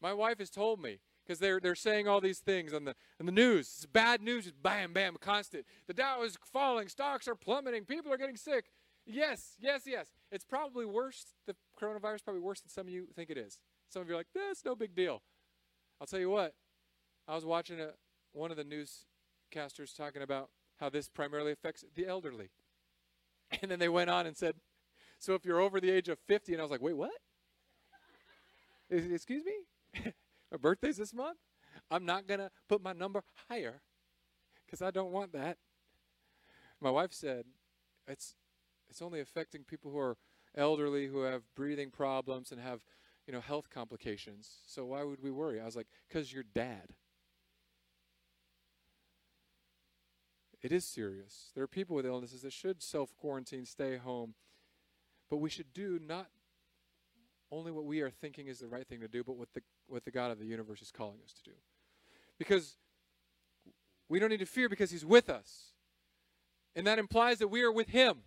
My 0.00 0.12
wife 0.12 0.38
has 0.38 0.50
told 0.50 0.80
me 0.80 0.98
because 1.24 1.38
they're 1.38 1.60
they're 1.60 1.74
saying 1.74 2.08
all 2.08 2.20
these 2.20 2.40
things 2.40 2.72
on 2.72 2.84
the 2.84 2.94
on 3.20 3.26
the 3.26 3.32
news. 3.32 3.72
It's 3.76 3.86
bad 3.86 4.20
news, 4.20 4.44
just 4.44 4.62
bam, 4.62 4.92
bam, 4.92 5.16
constant. 5.20 5.64
The 5.86 5.94
Dow 5.94 6.22
is 6.22 6.36
falling, 6.52 6.88
stocks 6.88 7.28
are 7.28 7.34
plummeting, 7.34 7.84
people 7.84 8.12
are 8.12 8.18
getting 8.18 8.36
sick. 8.36 8.66
Yes, 9.04 9.56
yes, 9.60 9.82
yes. 9.86 10.06
It's 10.30 10.44
probably 10.44 10.86
worse. 10.86 11.34
The 11.46 11.56
coronavirus 11.80 12.24
probably 12.24 12.42
worse 12.42 12.60
than 12.60 12.70
some 12.70 12.86
of 12.86 12.92
you 12.92 13.06
think 13.14 13.30
it 13.30 13.38
is. 13.38 13.58
Some 13.88 14.02
of 14.02 14.08
you 14.08 14.14
are 14.14 14.18
like, 14.18 14.28
that's 14.34 14.64
no 14.64 14.76
big 14.76 14.94
deal. 14.94 15.22
I'll 16.02 16.06
tell 16.06 16.18
you 16.18 16.30
what. 16.30 16.52
I 17.28 17.36
was 17.36 17.44
watching 17.44 17.78
a, 17.78 17.90
one 18.32 18.50
of 18.50 18.56
the 18.56 18.64
newscasters 18.64 19.96
talking 19.96 20.20
about 20.20 20.50
how 20.80 20.88
this 20.88 21.08
primarily 21.08 21.52
affects 21.52 21.84
the 21.94 22.06
elderly. 22.06 22.50
And 23.62 23.70
then 23.70 23.78
they 23.78 23.88
went 23.90 24.08
on 24.08 24.26
and 24.26 24.34
said, 24.34 24.54
so 25.18 25.34
if 25.34 25.44
you're 25.44 25.60
over 25.60 25.78
the 25.78 25.90
age 25.90 26.08
of 26.08 26.18
50, 26.26 26.54
and 26.54 26.60
I 26.60 26.64
was 26.64 26.70
like, 26.70 26.80
wait, 26.80 26.96
what? 26.96 27.12
Excuse 28.90 29.44
me? 29.44 30.02
my 30.50 30.56
birthday's 30.56 30.96
this 30.96 31.12
month. 31.12 31.36
I'm 31.90 32.06
not 32.06 32.26
going 32.26 32.40
to 32.40 32.50
put 32.66 32.82
my 32.82 32.94
number 32.94 33.22
higher 33.48 33.82
because 34.64 34.80
I 34.80 34.90
don't 34.90 35.12
want 35.12 35.34
that. 35.34 35.58
My 36.80 36.90
wife 36.90 37.12
said, 37.12 37.44
it's, 38.08 38.34
it's 38.88 39.02
only 39.02 39.20
affecting 39.20 39.64
people 39.64 39.90
who 39.92 39.98
are 39.98 40.16
elderly, 40.56 41.08
who 41.08 41.22
have 41.22 41.42
breathing 41.54 41.90
problems 41.90 42.50
and 42.50 42.60
have, 42.60 42.80
you 43.26 43.32
know, 43.32 43.40
health 43.40 43.70
complications. 43.70 44.48
So 44.66 44.86
why 44.86 45.04
would 45.04 45.22
we 45.22 45.30
worry? 45.30 45.60
I 45.60 45.64
was 45.64 45.76
like, 45.76 45.86
because 46.08 46.32
you're 46.32 46.42
dad. 46.42 46.94
It 50.62 50.70
is 50.70 50.84
serious. 50.84 51.50
There 51.54 51.64
are 51.64 51.68
people 51.68 51.96
with 51.96 52.06
illnesses 52.06 52.42
that 52.42 52.52
should 52.52 52.82
self 52.82 53.16
quarantine, 53.16 53.64
stay 53.64 53.96
home. 53.96 54.34
But 55.28 55.38
we 55.38 55.50
should 55.50 55.72
do 55.72 55.98
not 56.06 56.28
only 57.50 57.72
what 57.72 57.84
we 57.84 58.00
are 58.00 58.10
thinking 58.10 58.46
is 58.46 58.60
the 58.60 58.68
right 58.68 58.86
thing 58.86 59.00
to 59.00 59.08
do, 59.08 59.24
but 59.24 59.36
what 59.36 59.52
the, 59.54 59.62
what 59.86 60.04
the 60.04 60.10
God 60.10 60.30
of 60.30 60.38
the 60.38 60.46
universe 60.46 60.82
is 60.82 60.90
calling 60.90 61.18
us 61.24 61.32
to 61.32 61.42
do. 61.50 61.56
Because 62.38 62.76
we 64.08 64.18
don't 64.18 64.30
need 64.30 64.40
to 64.40 64.46
fear 64.46 64.68
because 64.68 64.90
He's 64.90 65.04
with 65.04 65.28
us. 65.28 65.72
And 66.76 66.86
that 66.86 66.98
implies 66.98 67.38
that 67.38 67.48
we 67.48 67.62
are 67.62 67.72
with 67.72 67.88
Him. 67.88 68.18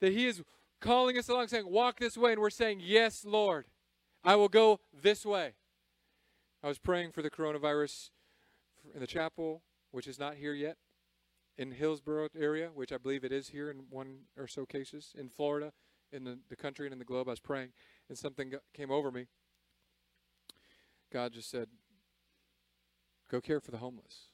That 0.00 0.12
He 0.12 0.26
is 0.26 0.42
calling 0.80 1.18
us 1.18 1.28
along, 1.28 1.48
saying, 1.48 1.70
Walk 1.70 2.00
this 2.00 2.16
way. 2.16 2.32
And 2.32 2.40
we're 2.40 2.50
saying, 2.50 2.80
Yes, 2.82 3.24
Lord, 3.24 3.66
I 4.22 4.36
will 4.36 4.48
go 4.48 4.80
this 4.92 5.24
way. 5.24 5.54
I 6.62 6.68
was 6.68 6.78
praying 6.78 7.12
for 7.12 7.22
the 7.22 7.30
coronavirus 7.30 8.10
in 8.94 9.00
the 9.00 9.06
chapel, 9.06 9.62
which 9.92 10.06
is 10.06 10.18
not 10.18 10.34
here 10.34 10.52
yet, 10.52 10.76
in 11.56 11.72
Hillsborough 11.72 12.28
area, 12.38 12.70
which 12.74 12.92
I 12.92 12.98
believe 12.98 13.24
it 13.24 13.32
is 13.32 13.48
here 13.48 13.70
in 13.70 13.84
one 13.88 14.20
or 14.36 14.46
so 14.46 14.66
cases, 14.66 15.14
in 15.18 15.30
Florida, 15.30 15.72
in 16.12 16.24
the, 16.24 16.38
the 16.48 16.56
country 16.56 16.86
and 16.86 16.92
in 16.92 16.98
the 16.98 17.04
globe. 17.04 17.28
I 17.28 17.32
was 17.32 17.40
praying 17.40 17.70
and 18.08 18.18
something 18.18 18.52
came 18.74 18.90
over 18.90 19.10
me. 19.10 19.26
God 21.12 21.32
just 21.32 21.50
said, 21.50 21.68
Go 23.30 23.40
care 23.40 23.60
for 23.60 23.70
the 23.70 23.78
homeless. 23.78 24.28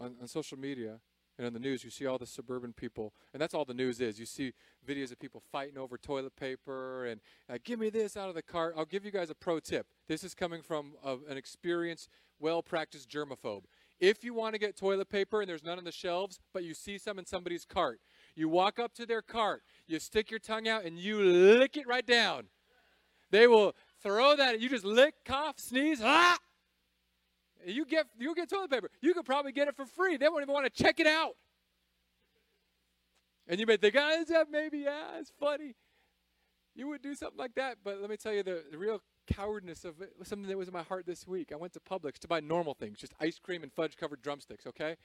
On, 0.00 0.14
on 0.20 0.28
social 0.28 0.58
media 0.58 1.00
and 1.38 1.46
on 1.46 1.52
the 1.52 1.60
news, 1.60 1.84
you 1.84 1.90
see 1.90 2.04
all 2.04 2.18
the 2.18 2.26
suburban 2.26 2.72
people, 2.72 3.14
and 3.32 3.40
that's 3.40 3.54
all 3.54 3.64
the 3.64 3.72
news 3.72 4.00
is. 4.00 4.18
You 4.18 4.26
see 4.26 4.52
videos 4.86 5.12
of 5.12 5.20
people 5.20 5.40
fighting 5.52 5.78
over 5.78 5.96
toilet 5.96 6.34
paper 6.34 7.06
and 7.06 7.20
uh, 7.48 7.58
give 7.64 7.78
me 7.78 7.90
this 7.90 8.16
out 8.16 8.28
of 8.28 8.34
the 8.34 8.42
cart. 8.42 8.74
I'll 8.76 8.84
give 8.84 9.04
you 9.04 9.12
guys 9.12 9.30
a 9.30 9.36
pro 9.36 9.60
tip. 9.60 9.86
This 10.08 10.24
is 10.24 10.34
coming 10.34 10.62
from 10.62 10.94
a, 11.04 11.16
an 11.30 11.36
experienced, 11.36 12.08
well 12.40 12.60
practiced 12.60 13.08
germaphobe. 13.08 13.62
If 14.00 14.24
you 14.24 14.34
want 14.34 14.54
to 14.54 14.58
get 14.58 14.76
toilet 14.76 15.08
paper 15.08 15.40
and 15.40 15.48
there's 15.48 15.64
none 15.64 15.78
on 15.78 15.84
the 15.84 15.92
shelves, 15.92 16.40
but 16.52 16.64
you 16.64 16.74
see 16.74 16.98
some 16.98 17.18
in 17.18 17.24
somebody's 17.24 17.64
cart, 17.64 18.00
you 18.34 18.48
walk 18.48 18.80
up 18.80 18.92
to 18.94 19.06
their 19.06 19.22
cart, 19.22 19.62
you 19.86 20.00
stick 20.00 20.30
your 20.30 20.40
tongue 20.40 20.66
out, 20.66 20.84
and 20.84 20.98
you 20.98 21.20
lick 21.20 21.76
it 21.76 21.86
right 21.86 22.06
down. 22.06 22.44
They 23.30 23.46
will 23.46 23.74
throw 24.02 24.36
that. 24.36 24.60
You 24.60 24.68
just 24.68 24.84
lick, 24.84 25.14
cough, 25.24 25.58
sneeze. 25.58 26.00
Ah! 26.02 26.38
You 27.66 27.84
get 27.84 28.06
you 28.18 28.34
get 28.34 28.48
toilet 28.48 28.70
paper. 28.70 28.90
You 29.00 29.14
could 29.14 29.24
probably 29.24 29.52
get 29.52 29.68
it 29.68 29.76
for 29.76 29.86
free. 29.86 30.16
They 30.16 30.28
won't 30.28 30.42
even 30.42 30.54
want 30.54 30.72
to 30.72 30.82
check 30.82 31.00
it 31.00 31.06
out. 31.06 31.36
And 33.46 33.58
you 33.58 33.66
may 33.66 33.76
think, 33.76 33.94
ah, 33.98 34.10
is 34.20 34.28
that 34.28 34.50
maybe 34.50 34.78
yeah, 34.78 35.18
it's 35.18 35.32
funny. 35.40 35.74
You 36.74 36.86
would 36.88 37.02
do 37.02 37.14
something 37.14 37.38
like 37.38 37.54
that, 37.56 37.78
but 37.82 38.00
let 38.00 38.08
me 38.08 38.16
tell 38.16 38.32
you 38.32 38.42
the, 38.42 38.62
the 38.70 38.78
real 38.78 39.02
cowardness 39.26 39.84
of 39.84 40.00
it 40.00 40.12
was 40.18 40.28
something 40.28 40.48
that 40.48 40.56
was 40.56 40.68
in 40.68 40.74
my 40.74 40.82
heart 40.82 41.06
this 41.06 41.26
week. 41.26 41.50
I 41.52 41.56
went 41.56 41.72
to 41.72 41.80
Publix 41.80 42.18
to 42.20 42.28
buy 42.28 42.40
normal 42.40 42.74
things, 42.74 42.98
just 42.98 43.14
ice 43.20 43.38
cream 43.38 43.62
and 43.62 43.72
fudge 43.72 43.96
covered 43.96 44.22
drumsticks, 44.22 44.66
okay? 44.66 44.96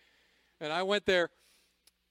And 0.61 0.71
I 0.71 0.83
went 0.83 1.05
there 1.05 1.29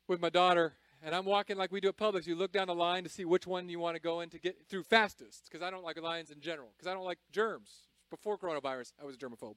with 0.08 0.20
my 0.20 0.30
daughter 0.30 0.74
and 1.02 1.14
I'm 1.14 1.24
walking 1.24 1.56
like 1.56 1.70
we 1.70 1.80
do 1.80 1.88
at 1.88 1.96
Publix. 1.96 2.26
You 2.26 2.34
look 2.34 2.52
down 2.52 2.68
the 2.68 2.74
line 2.74 3.04
to 3.04 3.08
see 3.08 3.24
which 3.24 3.46
one 3.46 3.68
you 3.68 3.78
want 3.78 3.96
to 3.96 4.02
go 4.02 4.20
in 4.20 4.30
to 4.30 4.38
get 4.38 4.66
through 4.68 4.84
fastest, 4.84 5.44
because 5.44 5.64
I 5.64 5.70
don't 5.70 5.84
like 5.84 6.00
lines 6.00 6.30
in 6.30 6.40
general, 6.40 6.68
because 6.76 6.90
I 6.90 6.94
don't 6.94 7.04
like 7.04 7.18
germs. 7.30 7.70
Before 8.10 8.36
coronavirus, 8.36 8.92
I 9.00 9.04
was 9.04 9.16
a 9.16 9.18
germaphobe. 9.18 9.56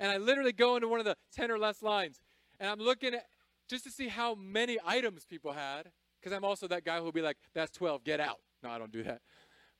And 0.00 0.10
I 0.10 0.18
literally 0.18 0.52
go 0.52 0.76
into 0.76 0.88
one 0.88 1.00
of 1.00 1.06
the 1.06 1.16
10 1.34 1.50
or 1.50 1.58
less 1.58 1.82
lines, 1.82 2.20
and 2.60 2.70
I'm 2.70 2.78
looking 2.78 3.14
at 3.14 3.24
just 3.68 3.84
to 3.84 3.90
see 3.90 4.08
how 4.08 4.34
many 4.34 4.78
items 4.84 5.24
people 5.24 5.52
had, 5.52 5.90
because 6.20 6.36
I'm 6.36 6.44
also 6.44 6.68
that 6.68 6.84
guy 6.84 6.98
who'll 6.98 7.12
be 7.12 7.22
like, 7.22 7.36
that's 7.54 7.70
12, 7.72 8.04
get 8.04 8.20
out. 8.20 8.38
No, 8.62 8.70
I 8.70 8.78
don't 8.78 8.92
do 8.92 9.02
that. 9.04 9.20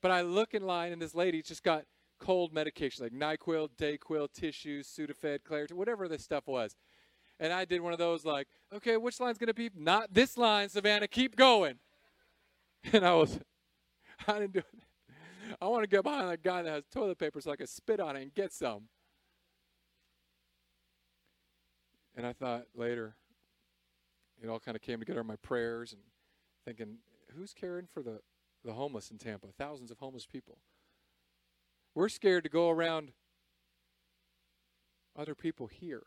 But 0.03 0.11
I 0.11 0.23
look 0.23 0.55
in 0.55 0.67
line, 0.67 0.93
and 0.93 1.01
this 1.01 1.15
lady 1.15 1.43
just 1.43 1.63
got 1.63 1.85
cold 2.19 2.53
medication 2.53 3.05
like 3.05 3.13
NyQuil, 3.13 3.69
DayQuil, 3.79 4.29
tissues, 4.33 4.89
Sudafed, 4.89 5.41
Claritin, 5.43 5.75
whatever 5.75 6.09
this 6.09 6.23
stuff 6.23 6.47
was. 6.47 6.77
And 7.39 7.53
I 7.53 7.65
did 7.65 7.81
one 7.81 7.93
of 7.93 7.99
those 7.99 8.25
like, 8.25 8.49
okay, 8.75 8.97
which 8.97 9.21
line's 9.21 9.39
going 9.39 9.49
to 9.49 9.55
be? 9.55 9.71
Not 9.75 10.15
this 10.15 10.39
line, 10.39 10.69
Savannah. 10.69 11.09
Keep 11.09 11.37
going. 11.37 11.79
And 12.93 13.05
I 13.05 13.15
was, 13.15 13.41
I 14.29 14.35
didn't 14.35 14.53
do 14.53 14.61
it. 14.61 14.83
I 15.61 15.67
want 15.67 15.83
to 15.83 15.89
get 15.89 16.05
behind 16.05 16.29
that 16.31 16.41
guy 16.41 16.63
that 16.63 16.71
has 16.71 16.85
toilet 16.93 17.19
paper 17.19 17.41
so 17.41 17.51
I 17.51 17.57
can 17.57 17.67
spit 17.67 17.99
on 17.99 18.15
it 18.15 18.23
and 18.23 18.33
get 18.33 18.53
some. 18.53 18.85
And 22.17 22.27
I 22.27 22.33
thought 22.33 22.65
later, 22.75 23.15
it 24.43 24.49
all 24.49 24.59
kind 24.59 24.75
of 24.75 24.83
came 24.83 24.99
together 24.99 25.21
in 25.21 25.27
my 25.27 25.37
prayers 25.37 25.93
and 25.93 26.01
thinking, 26.65 26.99
who's 27.35 27.53
caring 27.53 27.87
for 27.87 28.03
the, 28.03 28.21
the 28.65 28.73
homeless 28.73 29.11
in 29.11 29.19
Tampa? 29.19 29.49
Thousands 29.59 29.91
of 29.91 29.99
homeless 29.99 30.27
people. 30.27 30.59
We're 31.95 32.09
scared 32.09 32.45
to 32.45 32.51
go 32.51 32.71
around 32.71 33.13
other 35.17 35.35
people 35.35 35.67
here 35.67 36.05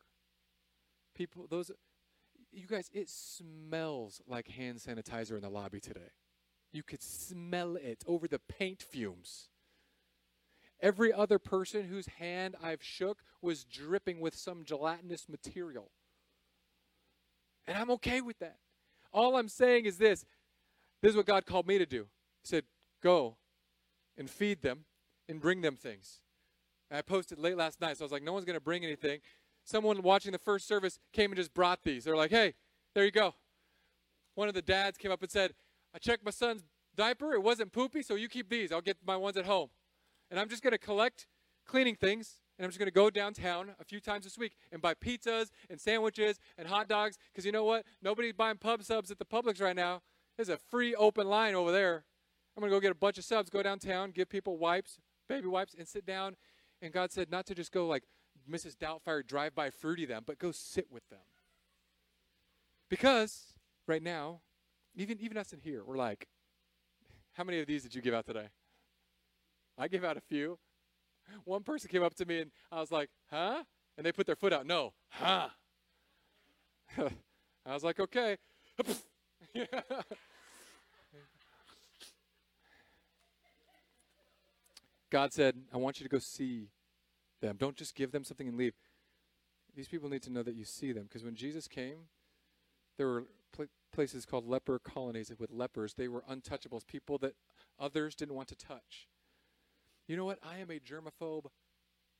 people 1.15 1.47
those 1.49 1.71
you 2.51 2.67
guys 2.67 2.89
it 2.93 3.09
smells 3.09 4.21
like 4.27 4.47
hand 4.47 4.77
sanitizer 4.77 5.35
in 5.35 5.41
the 5.41 5.49
lobby 5.49 5.79
today 5.79 6.11
you 6.71 6.83
could 6.83 7.01
smell 7.01 7.75
it 7.75 8.03
over 8.07 8.27
the 8.27 8.39
paint 8.39 8.81
fumes 8.81 9.49
every 10.79 11.11
other 11.11 11.39
person 11.39 11.87
whose 11.87 12.07
hand 12.19 12.55
i've 12.63 12.83
shook 12.83 13.19
was 13.41 13.63
dripping 13.63 14.19
with 14.19 14.35
some 14.35 14.63
gelatinous 14.63 15.27
material 15.27 15.91
and 17.69 17.77
i'm 17.77 17.89
okay 17.89 18.19
with 18.19 18.37
that 18.39 18.57
all 19.13 19.37
i'm 19.37 19.47
saying 19.47 19.85
is 19.85 19.97
this 19.97 20.25
this 21.01 21.11
is 21.11 21.15
what 21.15 21.25
god 21.25 21.45
called 21.45 21.67
me 21.67 21.77
to 21.77 21.85
do 21.85 22.07
he 22.41 22.47
said 22.47 22.63
go 23.01 23.37
and 24.17 24.29
feed 24.29 24.61
them 24.61 24.85
and 25.29 25.39
bring 25.39 25.61
them 25.61 25.75
things 25.77 26.19
and 26.91 26.97
i 26.97 27.01
posted 27.01 27.39
late 27.39 27.55
last 27.55 27.79
night 27.79 27.97
so 27.97 28.03
i 28.03 28.05
was 28.05 28.11
like 28.11 28.23
no 28.23 28.33
one's 28.33 28.45
going 28.45 28.57
to 28.57 28.61
bring 28.61 28.83
anything 28.83 29.21
someone 29.69 30.01
watching 30.01 30.31
the 30.31 30.39
first 30.39 30.67
service 30.67 30.99
came 31.13 31.31
and 31.31 31.37
just 31.37 31.53
brought 31.53 31.83
these. 31.83 32.03
They're 32.03 32.17
like, 32.17 32.31
hey, 32.31 32.55
there 32.95 33.05
you 33.05 33.11
go. 33.11 33.35
One 34.35 34.47
of 34.47 34.53
the 34.53 34.61
dads 34.61 34.97
came 34.97 35.11
up 35.11 35.21
and 35.21 35.31
said, 35.31 35.53
I 35.93 35.99
checked 35.99 36.25
my 36.25 36.31
son's 36.31 36.63
diaper. 36.95 37.33
It 37.33 37.43
wasn't 37.43 37.71
poopy, 37.71 38.01
so 38.01 38.15
you 38.15 38.27
keep 38.27 38.49
these. 38.49 38.71
I'll 38.71 38.81
get 38.81 38.97
my 39.05 39.15
ones 39.15 39.37
at 39.37 39.45
home. 39.45 39.69
And 40.31 40.39
I'm 40.39 40.49
just 40.49 40.63
going 40.63 40.71
to 40.71 40.77
collect 40.77 41.27
cleaning 41.65 41.95
things, 41.95 42.41
and 42.59 42.65
I'm 42.65 42.69
just 42.69 42.77
going 42.77 42.87
to 42.87 42.91
go 42.91 43.09
downtown 43.09 43.69
a 43.79 43.85
few 43.85 44.01
times 44.01 44.25
this 44.25 44.37
week 44.37 44.57
and 44.73 44.81
buy 44.81 44.93
pizzas 44.93 45.47
and 45.69 45.79
sandwiches 45.79 46.39
and 46.57 46.67
hot 46.67 46.89
dogs. 46.89 47.17
Because 47.31 47.45
you 47.45 47.53
know 47.53 47.63
what? 47.63 47.85
Nobody's 48.01 48.33
buying 48.33 48.57
pub 48.57 48.83
subs 48.83 49.09
at 49.09 49.17
the 49.17 49.23
Publix 49.23 49.61
right 49.61 49.75
now. 49.75 50.01
There's 50.35 50.49
a 50.49 50.57
free 50.57 50.93
open 50.93 51.29
line 51.29 51.55
over 51.55 51.71
there. 51.71 52.03
I'm 52.57 52.61
going 52.61 52.69
to 52.69 52.75
go 52.75 52.81
get 52.81 52.91
a 52.91 52.95
bunch 52.95 53.17
of 53.17 53.23
subs, 53.23 53.49
go 53.49 53.63
downtown, 53.63 54.11
give 54.11 54.27
people 54.27 54.57
wipes, 54.57 54.97
baby 55.29 55.47
wipes, 55.47 55.73
and 55.73 55.87
sit 55.87 56.05
down. 56.05 56.35
And 56.81 56.91
God 56.91 57.13
said 57.13 57.31
not 57.31 57.45
to 57.45 57.55
just 57.55 57.71
go 57.71 57.87
like 57.87 58.03
Mrs. 58.51 58.75
Doubtfire 58.75 59.25
drive 59.25 59.55
by 59.55 59.69
fruity 59.69 60.05
them, 60.05 60.23
but 60.25 60.37
go 60.37 60.51
sit 60.51 60.87
with 60.91 61.07
them. 61.09 61.19
Because 62.89 63.53
right 63.87 64.03
now, 64.03 64.41
even 64.95 65.17
even 65.21 65.37
us 65.37 65.53
in 65.53 65.59
here, 65.59 65.83
we're 65.85 65.95
like, 65.95 66.27
how 67.33 67.45
many 67.45 67.59
of 67.59 67.67
these 67.67 67.83
did 67.83 67.95
you 67.95 68.01
give 68.01 68.13
out 68.13 68.25
today? 68.25 68.47
I 69.77 69.87
gave 69.87 70.03
out 70.03 70.17
a 70.17 70.21
few. 70.21 70.59
One 71.45 71.63
person 71.63 71.89
came 71.89 72.03
up 72.03 72.15
to 72.15 72.25
me 72.25 72.41
and 72.41 72.51
I 72.71 72.79
was 72.79 72.91
like, 72.91 73.09
huh? 73.29 73.63
And 73.97 74.05
they 74.05 74.11
put 74.11 74.25
their 74.25 74.35
foot 74.35 74.53
out. 74.53 74.65
No, 74.65 74.93
huh? 75.09 75.49
I 76.97 77.73
was 77.73 77.83
like, 77.83 77.99
okay. 77.99 78.37
God 85.09 85.33
said, 85.33 85.55
I 85.73 85.77
want 85.77 85.99
you 85.99 86.03
to 86.03 86.09
go 86.09 86.19
see 86.19 86.67
them. 87.41 87.57
Don't 87.57 87.75
just 87.75 87.95
give 87.95 88.11
them 88.11 88.23
something 88.23 88.47
and 88.47 88.55
leave. 88.57 88.73
These 89.75 89.87
people 89.87 90.09
need 90.09 90.23
to 90.23 90.31
know 90.31 90.43
that 90.43 90.55
you 90.55 90.65
see 90.65 90.91
them 90.91 91.03
because 91.03 91.23
when 91.23 91.35
Jesus 91.35 91.67
came, 91.67 92.09
there 92.97 93.07
were 93.07 93.23
pl- 93.51 93.67
places 93.91 94.25
called 94.25 94.47
leper 94.47 94.79
colonies 94.79 95.31
with 95.39 95.51
lepers. 95.51 95.93
They 95.93 96.07
were 96.07 96.23
untouchables, 96.29 96.85
people 96.85 97.17
that 97.19 97.35
others 97.79 98.13
didn't 98.15 98.35
want 98.35 98.49
to 98.49 98.55
touch. 98.55 99.07
You 100.09 100.17
know 100.17 100.25
what? 100.25 100.39
I 100.43 100.57
am 100.57 100.71
a 100.71 100.79
germaphobe 100.79 101.45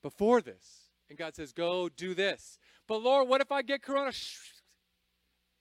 before 0.04 0.42
this. 0.42 0.92
And 1.10 1.18
God 1.18 1.36
says, 1.36 1.52
Go 1.52 1.90
do 1.90 2.14
this. 2.14 2.60
But 2.88 3.02
Lord, 3.02 3.28
what 3.28 3.42
if 3.42 3.52
I 3.52 3.64
get 3.64 3.82
corona? 3.82 4.12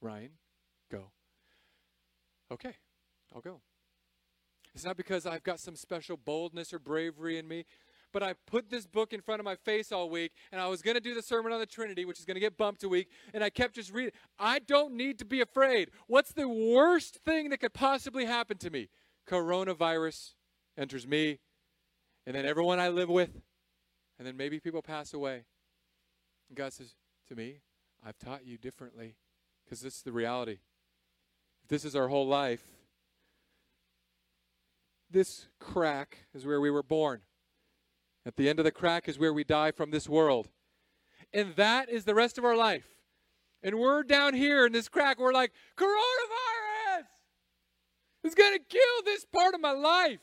Ryan, 0.02 0.32
go. 0.92 1.10
Okay, 2.52 2.74
I'll 3.34 3.40
go. 3.40 3.62
It's 4.74 4.84
not 4.84 4.98
because 4.98 5.26
I've 5.26 5.42
got 5.42 5.58
some 5.58 5.74
special 5.74 6.18
boldness 6.18 6.74
or 6.74 6.78
bravery 6.78 7.38
in 7.38 7.48
me, 7.48 7.64
but 8.12 8.22
I 8.22 8.34
put 8.46 8.68
this 8.68 8.86
book 8.86 9.14
in 9.14 9.22
front 9.22 9.40
of 9.40 9.46
my 9.46 9.56
face 9.56 9.90
all 9.90 10.10
week, 10.10 10.32
and 10.52 10.60
I 10.60 10.68
was 10.68 10.82
going 10.82 10.94
to 10.96 11.00
do 11.00 11.14
the 11.14 11.22
Sermon 11.22 11.50
on 11.50 11.60
the 11.60 11.66
Trinity, 11.66 12.04
which 12.04 12.18
is 12.18 12.26
going 12.26 12.36
to 12.36 12.40
get 12.40 12.58
bumped 12.58 12.84
a 12.84 12.88
week, 12.90 13.08
and 13.32 13.42
I 13.42 13.48
kept 13.48 13.74
just 13.74 13.92
reading. 13.92 14.12
I 14.38 14.58
don't 14.58 14.92
need 14.94 15.18
to 15.20 15.24
be 15.24 15.40
afraid. 15.40 15.90
What's 16.06 16.32
the 16.32 16.48
worst 16.48 17.16
thing 17.24 17.48
that 17.48 17.60
could 17.60 17.72
possibly 17.72 18.26
happen 18.26 18.58
to 18.58 18.70
me? 18.70 18.90
Coronavirus 19.26 20.34
enters 20.76 21.06
me, 21.06 21.40
and 22.28 22.36
then 22.36 22.44
everyone 22.44 22.78
I 22.78 22.90
live 22.90 23.08
with, 23.08 23.30
and 24.18 24.28
then 24.28 24.36
maybe 24.36 24.60
people 24.60 24.82
pass 24.82 25.14
away. 25.14 25.44
And 26.50 26.58
God 26.58 26.74
says 26.74 26.94
to 27.30 27.34
me, 27.34 27.60
I've 28.06 28.18
taught 28.18 28.44
you 28.44 28.58
differently 28.58 29.16
because 29.64 29.80
this 29.80 29.96
is 29.96 30.02
the 30.02 30.12
reality. 30.12 30.58
If 31.62 31.68
this 31.68 31.86
is 31.86 31.96
our 31.96 32.08
whole 32.08 32.26
life, 32.26 32.60
this 35.10 35.46
crack 35.58 36.26
is 36.34 36.44
where 36.44 36.60
we 36.60 36.68
were 36.70 36.82
born. 36.82 37.22
At 38.26 38.36
the 38.36 38.50
end 38.50 38.58
of 38.58 38.66
the 38.66 38.72
crack 38.72 39.08
is 39.08 39.18
where 39.18 39.32
we 39.32 39.42
die 39.42 39.70
from 39.70 39.90
this 39.90 40.06
world. 40.06 40.50
And 41.32 41.56
that 41.56 41.88
is 41.88 42.04
the 42.04 42.14
rest 42.14 42.36
of 42.36 42.44
our 42.44 42.56
life. 42.56 42.88
And 43.62 43.76
we're 43.76 44.02
down 44.02 44.34
here 44.34 44.66
in 44.66 44.72
this 44.72 44.90
crack, 44.90 45.18
we're 45.18 45.32
like, 45.32 45.52
coronavirus 45.78 47.06
is 48.22 48.34
going 48.34 48.52
to 48.52 48.62
kill 48.68 49.02
this 49.06 49.24
part 49.24 49.54
of 49.54 49.62
my 49.62 49.72
life. 49.72 50.20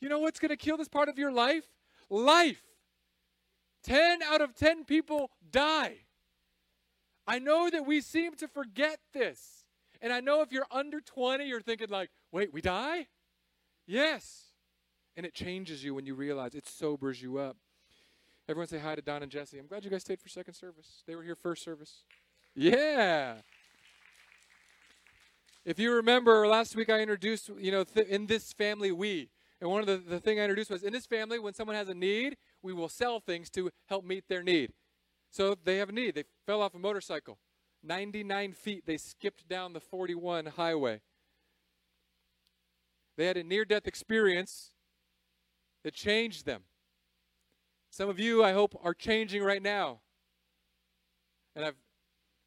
You 0.00 0.08
know 0.08 0.18
what's 0.18 0.40
going 0.40 0.50
to 0.50 0.56
kill 0.56 0.76
this 0.76 0.88
part 0.88 1.08
of 1.08 1.18
your 1.18 1.32
life? 1.32 1.64
Life. 2.08 2.62
10 3.84 4.22
out 4.22 4.40
of 4.40 4.54
10 4.54 4.84
people 4.84 5.30
die. 5.50 5.96
I 7.26 7.38
know 7.38 7.70
that 7.70 7.86
we 7.86 8.00
seem 8.00 8.34
to 8.36 8.48
forget 8.48 8.98
this. 9.12 9.64
And 10.02 10.12
I 10.12 10.20
know 10.20 10.42
if 10.42 10.50
you're 10.52 10.66
under 10.70 11.00
20, 11.00 11.44
you're 11.44 11.60
thinking, 11.60 11.88
like, 11.88 12.10
wait, 12.32 12.52
we 12.52 12.60
die? 12.60 13.06
Yes. 13.86 14.44
And 15.16 15.26
it 15.26 15.34
changes 15.34 15.84
you 15.84 15.94
when 15.94 16.06
you 16.06 16.14
realize 16.14 16.54
it 16.54 16.66
sobers 16.66 17.20
you 17.20 17.38
up. 17.38 17.56
Everyone 18.48 18.66
say 18.66 18.78
hi 18.78 18.94
to 18.94 19.02
Don 19.02 19.22
and 19.22 19.30
Jesse. 19.30 19.58
I'm 19.58 19.66
glad 19.66 19.84
you 19.84 19.90
guys 19.90 20.00
stayed 20.00 20.20
for 20.20 20.28
second 20.28 20.54
service. 20.54 21.04
They 21.06 21.14
were 21.14 21.22
here 21.22 21.36
first 21.36 21.62
service. 21.62 22.02
Yeah. 22.54 23.34
If 25.64 25.78
you 25.78 25.92
remember 25.92 26.46
last 26.48 26.74
week, 26.74 26.88
I 26.88 27.00
introduced, 27.00 27.50
you 27.58 27.70
know, 27.70 27.84
th- 27.84 28.08
in 28.08 28.26
this 28.26 28.52
family, 28.52 28.90
we. 28.90 29.28
And 29.60 29.70
one 29.70 29.80
of 29.80 29.86
the, 29.86 29.98
the 29.98 30.20
thing 30.20 30.38
I 30.38 30.42
introduced 30.42 30.70
was 30.70 30.82
in 30.82 30.92
this 30.92 31.06
family, 31.06 31.38
when 31.38 31.54
someone 31.54 31.76
has 31.76 31.88
a 31.88 31.94
need, 31.94 32.36
we 32.62 32.72
will 32.72 32.88
sell 32.88 33.20
things 33.20 33.50
to 33.50 33.70
help 33.86 34.04
meet 34.04 34.24
their 34.28 34.42
need. 34.42 34.72
So 35.30 35.54
they 35.62 35.76
have 35.78 35.90
a 35.90 35.92
need. 35.92 36.14
They 36.14 36.24
fell 36.46 36.62
off 36.62 36.74
a 36.74 36.78
motorcycle. 36.78 37.38
99 37.82 38.52
feet, 38.52 38.84
they 38.86 38.96
skipped 38.96 39.48
down 39.48 39.72
the 39.72 39.80
41 39.80 40.46
highway. 40.46 41.00
They 43.16 43.26
had 43.26 43.36
a 43.36 43.44
near 43.44 43.64
death 43.64 43.86
experience 43.86 44.70
that 45.84 45.94
changed 45.94 46.46
them. 46.46 46.62
Some 47.90 48.08
of 48.08 48.18
you, 48.18 48.42
I 48.42 48.52
hope, 48.52 48.78
are 48.82 48.94
changing 48.94 49.42
right 49.42 49.62
now. 49.62 50.00
And 51.54 51.64
I've 51.64 51.76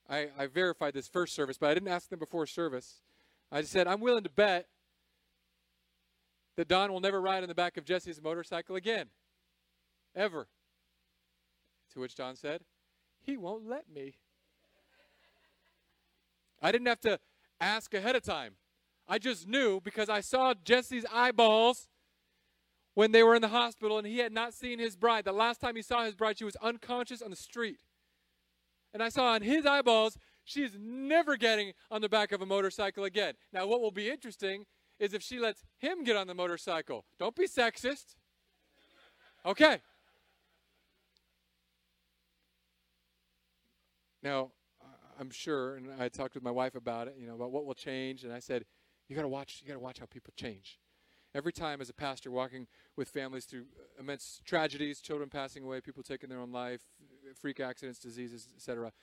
I, 0.10 0.30
I 0.38 0.48
verified 0.48 0.94
this 0.94 1.08
first 1.08 1.34
service, 1.34 1.58
but 1.58 1.70
I 1.70 1.74
didn't 1.74 1.90
ask 1.90 2.10
them 2.10 2.20
before 2.20 2.46
service. 2.46 3.02
I 3.52 3.62
just 3.62 3.74
said, 3.74 3.88
I'm 3.88 4.02
willing 4.02 4.24
to 4.24 4.30
bet 4.30 4.68
that 6.56 6.68
Don 6.68 6.92
will 6.92 7.00
never 7.00 7.22
ride 7.22 7.44
in 7.44 7.50
the 7.50 7.56
back 7.56 7.78
of 7.78 7.86
Jesse's 7.86 8.22
motorcycle 8.22 8.76
again. 8.76 9.08
Ever. 10.16 10.48
To 11.94 12.00
which 12.00 12.16
Don 12.16 12.36
said, 12.36 12.62
He 13.22 13.38
won't 13.38 13.68
let 13.68 13.90
me. 13.94 14.16
I 16.62 16.72
didn't 16.72 16.88
have 16.88 17.02
to 17.02 17.20
ask 17.60 17.94
ahead 17.94 18.16
of 18.16 18.24
time. 18.24 18.54
I 19.08 19.20
just 19.20 19.48
knew 19.48 19.82
because 19.82 20.10
I 20.10 20.22
saw 20.22 20.54
Jesse's 20.54 21.06
eyeballs 21.12 21.90
when 22.94 23.12
they 23.12 23.24
were 23.24 23.36
in 23.36 23.42
the 23.42 23.50
hospital 23.50 23.98
and 23.98 24.08
he 24.08 24.20
had 24.20 24.32
not 24.32 24.54
seen 24.54 24.80
his 24.80 24.96
bride. 24.96 25.26
The 25.26 25.34
last 25.34 25.60
time 25.60 25.76
he 25.76 25.82
saw 25.82 26.06
his 26.06 26.16
bride, 26.16 26.38
she 26.38 26.46
was 26.46 26.56
unconscious 26.58 27.22
on 27.22 27.30
the 27.30 27.36
street. 27.36 27.80
And 28.94 29.04
I 29.04 29.10
saw 29.10 29.36
in 29.36 29.42
his 29.42 29.66
eyeballs, 29.66 30.18
she 30.46 30.64
is 30.64 30.78
never 30.80 31.36
getting 31.36 31.74
on 31.90 32.02
the 32.02 32.10
back 32.10 32.32
of 32.32 32.42
a 32.42 32.46
motorcycle 32.46 33.04
again. 33.04 33.34
Now, 33.52 33.66
what 33.66 33.82
will 33.82 33.92
be 33.92 34.10
interesting 34.10 34.66
is 35.04 35.14
if 35.14 35.22
she 35.22 35.38
lets 35.38 35.66
him 35.78 36.06
get 36.06 36.16
on 36.16 36.28
the 36.28 36.34
motorcycle. 36.34 37.04
Don't 37.20 37.36
be 37.36 37.46
sexist. 37.46 38.16
Okay. 39.46 39.82
Now, 44.22 44.52
I'm 45.20 45.30
sure, 45.30 45.76
and 45.76 45.90
I 46.02 46.08
talked 46.08 46.36
with 46.36 46.44
my 46.44 46.52
wife 46.52 46.76
about 46.76 47.10
it, 47.10 47.16
you 47.20 47.28
know, 47.28 47.36
about 47.36 47.52
what 47.52 47.66
will 47.66 47.74
change, 47.74 48.24
and 48.24 48.32
I 48.32 48.40
said, 48.40 48.64
you 49.10 49.16
got 49.18 49.24
to 49.24 49.28
watch. 49.28 49.60
You 49.62 49.68
got 49.68 49.74
to 49.74 49.80
watch 49.82 50.00
how 50.00 50.06
people 50.06 50.34
change. 50.38 50.80
Every 51.36 51.52
time, 51.52 51.82
as 51.82 51.90
a 51.90 51.94
pastor, 51.94 52.32
walking 52.32 52.68
with 52.96 53.10
families 53.10 53.44
through 53.44 53.66
immense 54.00 54.42
tragedies, 54.46 55.02
children 55.02 55.30
passing 55.30 55.64
away, 55.66 55.82
people 55.82 56.04
taking 56.04 56.30
their 56.30 56.40
own 56.40 56.54
life, 56.54 56.82
freak 57.36 57.60
accidents, 57.60 58.00
diseases, 58.00 58.48
etc. 58.56 58.94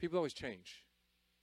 People 0.00 0.16
always 0.16 0.32
change. 0.32 0.81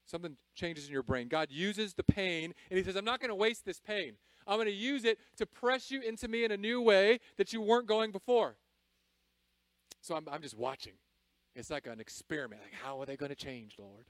Something 0.10 0.38
changes 0.56 0.88
in 0.88 0.92
your 0.92 1.04
brain. 1.04 1.28
God 1.28 1.50
uses 1.52 1.94
the 1.94 2.04
pain, 2.04 2.56
and 2.70 2.78
He 2.78 2.84
says, 2.84 2.96
"I'm 2.96 3.06
not 3.06 3.20
going 3.20 3.30
to 3.30 3.36
waste 3.36 3.64
this 3.64 3.80
pain. 3.80 4.14
I'm 4.48 4.58
going 4.58 4.66
to 4.66 4.74
use 4.74 5.06
it 5.06 5.20
to 5.38 5.46
press 5.46 5.92
you 5.92 6.02
into 6.02 6.28
me 6.28 6.44
in 6.44 6.52
a 6.52 6.58
new 6.58 6.82
way 6.82 7.20
that 7.38 7.54
you 7.54 7.62
weren't 7.62 7.86
going 7.86 8.12
before." 8.12 8.56
So 10.02 10.16
I'm, 10.16 10.28
I'm 10.32 10.42
just 10.42 10.58
watching. 10.58 10.94
It's 11.56 11.70
like 11.70 11.86
an 11.86 12.00
experiment. 12.00 12.62
Like, 12.64 12.82
how 12.82 13.00
are 13.00 13.06
they 13.06 13.18
going 13.18 13.30
to 13.30 13.36
change, 13.36 13.76
Lord? 13.78 14.06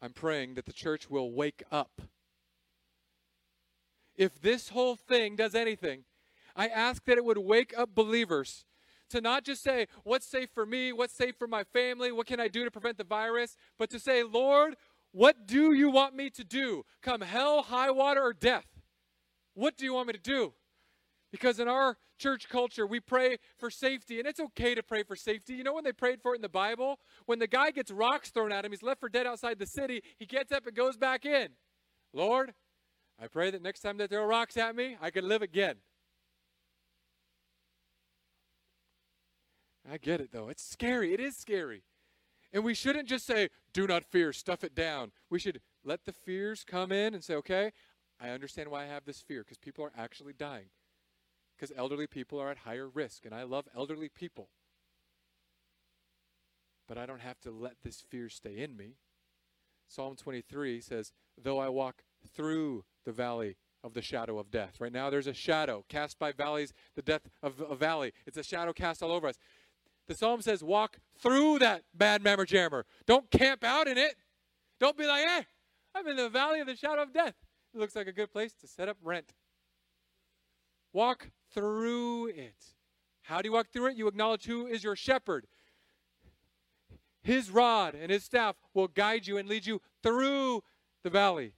I'm 0.00 0.12
praying 0.12 0.54
that 0.54 0.64
the 0.64 0.72
church 0.72 1.10
will 1.10 1.32
wake 1.32 1.62
up. 1.70 2.00
If 4.16 4.40
this 4.40 4.70
whole 4.70 4.96
thing 4.96 5.36
does 5.36 5.54
anything, 5.54 6.04
I 6.56 6.68
ask 6.68 7.04
that 7.04 7.18
it 7.18 7.24
would 7.24 7.38
wake 7.38 7.72
up 7.76 7.94
believers 7.94 8.64
to 9.12 9.20
not 9.20 9.44
just 9.44 9.62
say, 9.62 9.86
What's 10.04 10.26
safe 10.26 10.50
for 10.52 10.66
me? 10.66 10.92
What's 10.92 11.14
safe 11.14 11.36
for 11.38 11.46
my 11.46 11.64
family? 11.64 12.12
What 12.12 12.26
can 12.26 12.40
I 12.40 12.48
do 12.48 12.64
to 12.64 12.70
prevent 12.70 12.98
the 12.98 13.04
virus? 13.04 13.56
But 13.78 13.90
to 13.90 13.98
say, 13.98 14.22
Lord, 14.22 14.76
what 15.12 15.46
do 15.46 15.72
you 15.72 15.90
want 15.90 16.14
me 16.16 16.30
to 16.30 16.44
do? 16.44 16.84
Come 17.02 17.20
hell, 17.20 17.62
high 17.62 17.90
water, 17.90 18.22
or 18.22 18.32
death? 18.32 18.66
What 19.54 19.76
do 19.76 19.84
you 19.84 19.94
want 19.94 20.08
me 20.08 20.14
to 20.14 20.18
do? 20.18 20.54
Because 21.30 21.58
in 21.58 21.68
our 21.68 21.96
church 22.18 22.48
culture, 22.48 22.86
we 22.86 23.00
pray 23.00 23.38
for 23.58 23.70
safety, 23.70 24.18
and 24.18 24.28
it's 24.28 24.40
okay 24.40 24.74
to 24.74 24.82
pray 24.82 25.02
for 25.02 25.16
safety. 25.16 25.54
You 25.54 25.64
know 25.64 25.74
when 25.74 25.84
they 25.84 25.92
prayed 25.92 26.22
for 26.22 26.32
it 26.32 26.36
in 26.36 26.42
the 26.42 26.48
Bible? 26.48 26.98
When 27.26 27.38
the 27.38 27.46
guy 27.46 27.70
gets 27.70 27.90
rocks 27.90 28.30
thrown 28.30 28.52
at 28.52 28.64
him, 28.64 28.72
he's 28.72 28.82
left 28.82 29.00
for 29.00 29.08
dead 29.08 29.26
outside 29.26 29.58
the 29.58 29.66
city, 29.66 30.02
he 30.18 30.26
gets 30.26 30.52
up 30.52 30.66
and 30.66 30.76
goes 30.76 30.96
back 30.96 31.26
in. 31.26 31.48
Lord, 32.12 32.54
I 33.20 33.28
pray 33.28 33.50
that 33.50 33.62
next 33.62 33.80
time 33.80 33.96
they 33.98 34.06
throw 34.06 34.24
rocks 34.24 34.56
at 34.56 34.76
me, 34.76 34.96
I 35.00 35.10
can 35.10 35.28
live 35.28 35.42
again. 35.42 35.76
I 39.90 39.98
get 39.98 40.20
it, 40.20 40.30
though. 40.32 40.48
It's 40.48 40.64
scary. 40.64 41.12
It 41.12 41.20
is 41.20 41.36
scary. 41.36 41.82
And 42.52 42.64
we 42.64 42.74
shouldn't 42.74 43.08
just 43.08 43.26
say, 43.26 43.48
do 43.72 43.86
not 43.86 44.04
fear, 44.04 44.32
stuff 44.32 44.62
it 44.62 44.74
down. 44.74 45.12
We 45.30 45.38
should 45.38 45.60
let 45.84 46.04
the 46.04 46.12
fears 46.12 46.64
come 46.64 46.92
in 46.92 47.14
and 47.14 47.24
say, 47.24 47.34
okay, 47.34 47.72
I 48.20 48.30
understand 48.30 48.70
why 48.70 48.84
I 48.84 48.86
have 48.86 49.04
this 49.04 49.20
fear 49.20 49.42
because 49.42 49.58
people 49.58 49.84
are 49.84 49.92
actually 49.96 50.34
dying 50.34 50.66
because 51.62 51.76
elderly 51.76 52.08
people 52.08 52.40
are 52.40 52.50
at 52.50 52.58
higher 52.58 52.88
risk, 52.88 53.24
and 53.24 53.32
I 53.32 53.44
love 53.44 53.68
elderly 53.72 54.08
people. 54.08 54.48
But 56.88 56.98
I 56.98 57.06
don't 57.06 57.20
have 57.20 57.40
to 57.42 57.52
let 57.52 57.76
this 57.84 58.00
fear 58.00 58.28
stay 58.28 58.58
in 58.58 58.76
me. 58.76 58.96
Psalm 59.86 60.16
23 60.16 60.80
says, 60.80 61.12
Though 61.40 61.60
I 61.60 61.68
walk 61.68 62.02
through 62.34 62.84
the 63.04 63.12
valley 63.12 63.56
of 63.84 63.94
the 63.94 64.02
shadow 64.02 64.38
of 64.38 64.50
death. 64.50 64.80
Right 64.80 64.92
now, 64.92 65.08
there's 65.08 65.28
a 65.28 65.34
shadow 65.34 65.84
cast 65.88 66.18
by 66.18 66.32
valleys, 66.32 66.72
the 66.96 67.02
death 67.02 67.28
of 67.42 67.60
a 67.60 67.76
valley. 67.76 68.12
It's 68.26 68.38
a 68.38 68.42
shadow 68.42 68.72
cast 68.72 69.02
all 69.02 69.12
over 69.12 69.28
us. 69.28 69.38
The 70.08 70.14
psalm 70.14 70.42
says, 70.42 70.62
Walk 70.62 70.98
through 71.18 71.60
that 71.60 71.82
bad 71.94 72.22
mammer 72.22 72.44
jammer. 72.44 72.84
Don't 73.06 73.30
camp 73.30 73.64
out 73.64 73.88
in 73.88 73.96
it. 73.98 74.16
Don't 74.80 74.96
be 74.96 75.06
like, 75.06 75.24
eh, 75.24 75.42
I'm 75.94 76.06
in 76.08 76.16
the 76.16 76.28
valley 76.28 76.60
of 76.60 76.66
the 76.66 76.76
shadow 76.76 77.02
of 77.02 77.12
death. 77.12 77.34
It 77.74 77.78
looks 77.80 77.94
like 77.94 78.06
a 78.06 78.12
good 78.12 78.32
place 78.32 78.52
to 78.60 78.66
set 78.66 78.88
up 78.88 78.96
rent. 79.02 79.32
Walk 80.92 81.30
through 81.54 82.26
it. 82.26 82.74
How 83.22 83.40
do 83.40 83.48
you 83.48 83.52
walk 83.52 83.68
through 83.72 83.86
it? 83.86 83.96
You 83.96 84.08
acknowledge 84.08 84.44
who 84.44 84.66
is 84.66 84.82
your 84.82 84.96
shepherd. 84.96 85.46
His 87.22 87.50
rod 87.50 87.94
and 87.94 88.10
his 88.10 88.24
staff 88.24 88.56
will 88.74 88.88
guide 88.88 89.26
you 89.26 89.38
and 89.38 89.48
lead 89.48 89.64
you 89.64 89.80
through 90.02 90.64
the 91.04 91.10
valley 91.10 91.52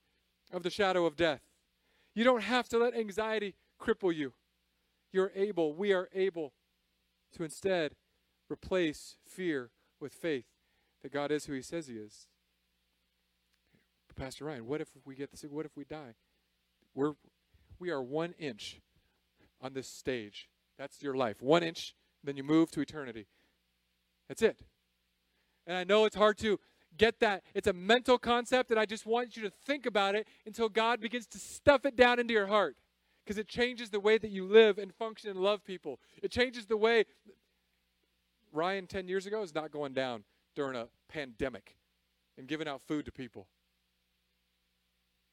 of 0.52 0.62
the 0.62 0.70
shadow 0.70 1.06
of 1.06 1.16
death. 1.16 1.40
You 2.14 2.22
don't 2.22 2.42
have 2.42 2.68
to 2.68 2.78
let 2.78 2.94
anxiety 2.94 3.54
cripple 3.80 4.14
you. 4.14 4.34
You're 5.12 5.32
able, 5.34 5.74
we 5.74 5.92
are 5.92 6.08
able 6.14 6.52
to 7.32 7.44
instead 7.44 7.94
replace 8.54 9.16
fear 9.26 9.70
with 10.00 10.12
faith 10.12 10.46
that 11.02 11.12
God 11.12 11.30
is 11.30 11.46
who 11.46 11.52
He 11.52 11.62
says 11.62 11.88
He 11.88 11.94
is. 11.94 12.26
Pastor 14.16 14.44
Ryan, 14.44 14.66
what 14.66 14.80
if 14.80 14.88
we 15.04 15.16
get 15.16 15.32
this? 15.32 15.42
What 15.42 15.66
if 15.66 15.76
we 15.76 15.84
die? 15.84 16.14
We're 16.94 17.14
we 17.80 17.90
are 17.90 18.00
one 18.00 18.32
inch 18.38 18.80
on 19.60 19.72
this 19.72 19.88
stage. 19.88 20.48
That's 20.78 21.02
your 21.02 21.14
life. 21.14 21.42
One 21.42 21.64
inch, 21.64 21.94
then 22.22 22.36
you 22.36 22.44
move 22.44 22.70
to 22.72 22.80
eternity. 22.80 23.26
That's 24.28 24.42
it. 24.42 24.60
And 25.66 25.76
I 25.76 25.84
know 25.84 26.04
it's 26.04 26.16
hard 26.16 26.38
to 26.38 26.60
get 26.96 27.18
that. 27.20 27.42
It's 27.54 27.66
a 27.66 27.72
mental 27.72 28.18
concept, 28.18 28.70
and 28.70 28.78
I 28.78 28.86
just 28.86 29.04
want 29.04 29.36
you 29.36 29.42
to 29.42 29.50
think 29.50 29.86
about 29.86 30.14
it 30.14 30.28
until 30.46 30.68
God 30.68 31.00
begins 31.00 31.26
to 31.28 31.38
stuff 31.38 31.84
it 31.84 31.96
down 31.96 32.20
into 32.20 32.32
your 32.32 32.46
heart. 32.46 32.76
Because 33.24 33.38
it 33.38 33.48
changes 33.48 33.88
the 33.88 34.00
way 34.00 34.18
that 34.18 34.30
you 34.30 34.46
live 34.46 34.76
and 34.76 34.94
function 34.94 35.30
and 35.30 35.40
love 35.40 35.64
people. 35.64 35.98
It 36.22 36.30
changes 36.30 36.66
the 36.66 36.76
way 36.76 37.06
Ryan 38.54 38.86
10 38.86 39.08
years 39.08 39.26
ago 39.26 39.42
is 39.42 39.54
not 39.54 39.72
going 39.72 39.92
down 39.92 40.22
during 40.54 40.76
a 40.76 40.86
pandemic 41.08 41.76
and 42.38 42.46
giving 42.46 42.68
out 42.68 42.82
food 42.86 43.04
to 43.06 43.12
people. 43.12 43.48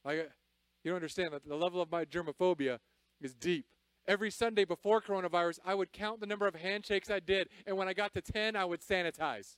Like, 0.03 0.31
you 0.84 0.89
don't 0.89 0.95
understand 0.95 1.34
that 1.34 1.47
the 1.47 1.55
level 1.55 1.81
of 1.81 1.91
my 1.91 2.03
germophobia 2.03 2.79
is 3.21 3.36
deep. 3.36 3.67
Every 4.07 4.31
Sunday 4.31 4.65
before 4.65 4.99
coronavirus, 4.99 5.60
I 5.63 5.75
would 5.75 5.93
count 5.93 6.19
the 6.19 6.25
number 6.25 6.47
of 6.47 6.55
handshakes 6.55 7.12
I 7.12 7.19
did, 7.19 7.49
and 7.67 7.77
when 7.77 7.88
I 7.88 7.93
got 7.93 8.13
to 8.13 8.21
10, 8.21 8.55
I 8.55 8.65
would 8.65 8.81
sanitize. 8.81 9.57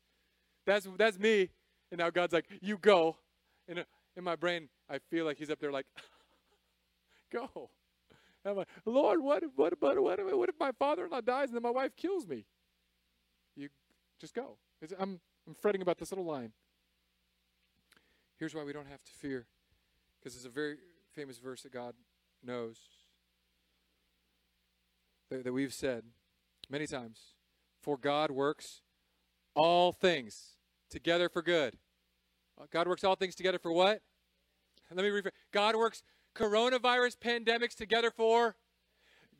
That's 0.65 0.88
that's 0.97 1.17
me. 1.17 1.49
And 1.91 1.99
now 1.99 2.10
God's 2.10 2.34
like, 2.34 2.45
"You 2.62 2.78
go." 2.78 3.17
And 3.69 3.80
uh, 3.80 3.84
in 4.17 4.23
my 4.26 4.36
brain, 4.36 4.67
I 4.89 4.99
feel 5.10 5.23
like 5.23 5.38
He's 5.38 5.49
up 5.49 5.60
there, 5.60 5.71
like, 5.71 5.86
"Go." 7.32 7.69
And 8.43 8.52
I'm 8.52 8.58
like, 8.58 8.67
"Lord, 8.86 9.21
what 9.21 9.43
what 9.56 9.73
what 9.82 10.02
what 10.02 10.38
what 10.38 10.49
if 10.49 10.60
my 10.60 10.71
father-in-law 10.78 11.21
dies 11.21 11.47
and 11.47 11.56
then 11.56 11.63
my 11.63 11.69
wife 11.69 11.95
kills 11.95 12.28
me?" 12.28 12.45
Just 14.23 14.36
go. 14.36 14.55
I'm 14.97 15.19
I'm 15.45 15.53
fretting 15.53 15.81
about 15.81 15.97
this 15.97 16.09
little 16.09 16.23
line. 16.23 16.53
Here's 18.39 18.55
why 18.55 18.63
we 18.63 18.71
don't 18.71 18.88
have 18.88 19.03
to 19.03 19.12
fear, 19.12 19.47
because 20.17 20.38
it's 20.38 20.45
a 20.45 20.49
very 20.49 20.77
famous 21.13 21.39
verse 21.39 21.63
that 21.63 21.73
God 21.73 21.93
knows 22.41 22.77
that, 25.29 25.43
that 25.43 25.51
we've 25.51 25.73
said 25.73 26.05
many 26.69 26.88
times. 26.88 27.33
For 27.81 27.97
God 27.97 28.31
works 28.31 28.79
all 29.57 29.91
things 29.91 30.55
together 30.89 31.27
for 31.27 31.41
good. 31.41 31.75
Uh, 32.57 32.67
God 32.71 32.88
works 32.88 33.03
all 33.03 33.17
things 33.17 33.36
together 33.36 33.59
for 33.59 33.73
what? 33.73 34.03
Let 34.89 35.03
me 35.03 35.09
rephrase. 35.09 35.31
God 35.51 35.75
works 35.75 36.01
coronavirus 36.33 37.17
pandemics 37.17 37.75
together 37.75 38.09
for. 38.09 38.55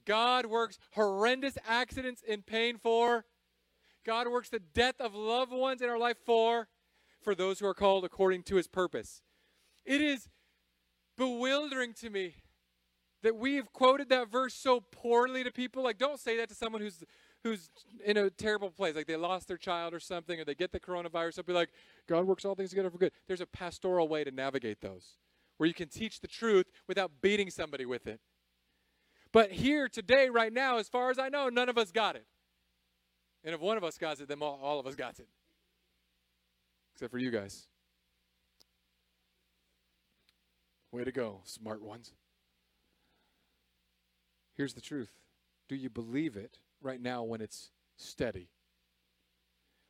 God 0.04 0.46
works 0.46 0.78
horrendous 0.92 1.58
accidents 1.66 2.22
and 2.30 2.46
pain 2.46 2.78
for. 2.78 3.24
God 4.06 4.28
works 4.28 4.50
the 4.50 4.60
death 4.60 4.96
of 5.00 5.16
loved 5.16 5.52
ones 5.52 5.82
in 5.82 5.90
our 5.90 5.98
life 5.98 6.18
for. 6.26 6.68
For 7.22 7.34
those 7.34 7.60
who 7.60 7.66
are 7.66 7.74
called 7.74 8.04
according 8.04 8.44
to 8.44 8.56
his 8.56 8.68
purpose. 8.68 9.22
It 9.86 10.02
is 10.02 10.28
bewildering 11.18 11.94
to 12.02 12.10
me 12.10 12.36
that 13.22 13.38
we've 13.38 13.72
quoted 13.72 14.10
that 14.10 14.30
verse 14.30 14.54
so 14.54 14.82
poorly 14.82 15.42
to 15.46 15.52
people. 15.52 15.84
Like, 15.84 15.98
don't 15.98 16.20
say 16.20 16.36
that 16.36 16.50
to 16.50 16.56
someone 16.56 16.82
who's 16.82 17.02
who's 17.44 17.70
in 18.06 18.18
a 18.18 18.30
terrible 18.30 18.72
place, 18.72 18.96
like 18.96 19.08
they 19.08 19.16
lost 19.16 19.48
their 19.48 19.58
child 19.58 19.94
or 19.94 20.00
something, 20.00 20.40
or 20.40 20.46
they 20.46 20.56
get 20.56 20.72
the 20.72 20.80
coronavirus, 20.80 21.36
they'll 21.36 21.46
be 21.46 21.54
like, 21.54 21.70
God 22.08 22.26
works 22.26 22.46
all 22.46 22.56
things 22.56 22.72
together 22.72 22.90
for 22.90 22.98
good. 22.98 23.12
There's 23.28 23.42
a 23.42 23.46
pastoral 23.46 24.08
way 24.08 24.24
to 24.24 24.32
navigate 24.32 24.82
those, 24.82 25.18
where 25.58 25.68
you 25.68 25.74
can 25.74 25.90
teach 25.90 26.20
the 26.20 26.28
truth 26.28 26.68
without 26.88 27.22
beating 27.22 27.50
somebody 27.50 27.86
with 27.86 28.08
it. 28.08 28.20
But 29.32 29.52
here, 29.52 29.88
today, 29.90 30.30
right 30.30 30.54
now, 30.54 30.78
as 30.78 30.88
far 30.88 31.10
as 31.10 31.20
I 31.20 31.30
know, 31.30 31.50
none 31.50 31.70
of 31.70 31.78
us 31.78 31.92
got 31.92 32.16
it. 32.16 32.26
And 33.44 33.54
if 33.54 33.62
one 33.62 33.78
of 33.78 33.84
us 33.84 33.98
got 33.98 34.20
it, 34.20 34.28
then 34.28 34.42
all, 34.42 34.60
all 34.62 34.80
of 34.80 34.88
us 34.88 34.96
got 34.96 35.20
it. 35.20 35.28
Except 36.96 37.12
for 37.12 37.18
you 37.18 37.32
guys. 37.32 37.68
Way 40.92 41.04
to 41.04 41.12
go, 41.12 41.42
smart 41.44 41.82
ones. 41.82 42.14
Here's 44.56 44.74
the 44.74 44.82
truth 44.82 45.12
Do 45.68 45.76
you 45.76 45.90
believe 45.90 46.36
it? 46.36 46.60
right 46.84 47.02
now 47.02 47.24
when 47.24 47.42
it's 47.42 47.72
steady? 47.98 48.50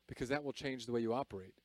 Because 0.07 0.29
that 0.29 0.43
will 0.43 0.53
change 0.53 0.85
the 0.85 0.91
way 0.91 1.01
you 1.01 1.13
operate. 1.13 1.55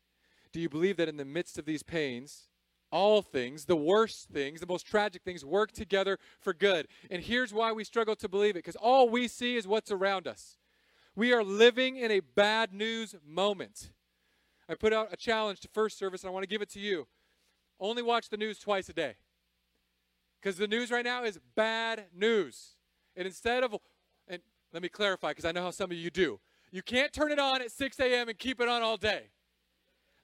Do 0.53 0.61
you 0.61 0.69
believe 0.69 0.97
that 0.97 1.09
in 1.09 1.17
the 1.17 1.25
midst 1.25 1.59
of 1.59 1.67
these 1.67 1.83
pains, 1.83 2.49
all 2.91 3.21
things, 3.21 3.67
the 3.67 3.77
worst 3.77 4.29
things, 4.31 4.61
the 4.61 4.67
most 4.67 4.87
tragic 4.87 5.23
things, 5.23 5.45
work 5.45 5.73
together 5.73 6.19
for 6.41 6.55
good? 6.55 6.89
And 7.11 7.23
here's 7.23 7.53
why 7.53 7.73
we 7.73 7.85
struggle 7.85 8.17
to 8.17 8.29
believe 8.29 8.57
it 8.57 8.65
because 8.65 8.77
all 8.77 9.09
we 9.09 9.29
see 9.29 9.57
is 9.57 9.69
what's 9.69 9.91
around 9.91 10.27
us. 10.27 10.57
We 11.19 11.33
are 11.33 11.43
living 11.43 11.97
in 11.97 12.13
a 12.13 12.21
bad 12.21 12.73
news 12.73 13.17
moment. 13.27 13.91
I 14.69 14.77
put 14.77 14.93
out 14.93 15.09
a 15.11 15.17
challenge 15.17 15.59
to 15.63 15.69
first 15.69 15.99
service, 15.99 16.23
and 16.23 16.31
I 16.31 16.33
want 16.33 16.45
to 16.45 16.49
give 16.49 16.63
it 16.63 16.71
to 16.75 16.79
you. 16.79 17.09
Only 17.81 18.03
watch 18.03 18.29
the 18.29 18.37
news 18.37 18.61
twice 18.61 18.89
a 18.89 18.93
day. 18.93 19.17
Because 20.41 20.59
the 20.59 20.69
news 20.69 20.93
right 20.93 21.05
now 21.05 21.25
is 21.25 21.41
bad 21.57 22.05
news. 22.15 22.77
And 23.17 23.27
instead 23.27 23.65
of 23.65 23.75
let 24.73 24.81
me 24.81 24.89
clarify 24.89 25.31
because 25.31 25.45
I 25.45 25.51
know 25.51 25.63
how 25.63 25.73
some 25.73 25.91
of 25.91 25.97
you 25.97 26.09
do. 26.09 26.39
You 26.71 26.83
can't 26.83 27.13
turn 27.13 27.33
it 27.33 27.41
on 27.41 27.63
at 27.63 27.73
6 27.73 27.99
a.m. 27.99 28.29
and 28.29 28.39
keep 28.39 28.61
it 28.61 28.69
on 28.69 28.83
all 28.83 28.97
day. 28.97 29.23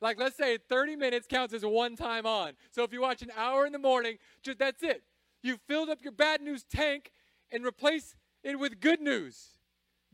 Like, 0.00 0.16
let's 0.16 0.36
say 0.36 0.58
30 0.58 0.94
minutes 0.94 1.26
counts 1.26 1.52
as 1.54 1.64
one 1.64 1.96
time 1.96 2.24
on. 2.24 2.52
So 2.70 2.84
if 2.84 2.92
you 2.92 3.00
watch 3.00 3.20
an 3.20 3.32
hour 3.36 3.66
in 3.66 3.72
the 3.72 3.80
morning, 3.80 4.18
just 4.44 4.60
that's 4.60 4.84
it. 4.84 5.02
You've 5.42 5.60
filled 5.66 5.88
up 5.88 6.04
your 6.04 6.12
bad 6.12 6.40
news 6.40 6.62
tank 6.62 7.10
and 7.50 7.66
replace 7.66 8.14
it 8.44 8.60
with 8.60 8.78
good 8.78 9.00
news. 9.00 9.53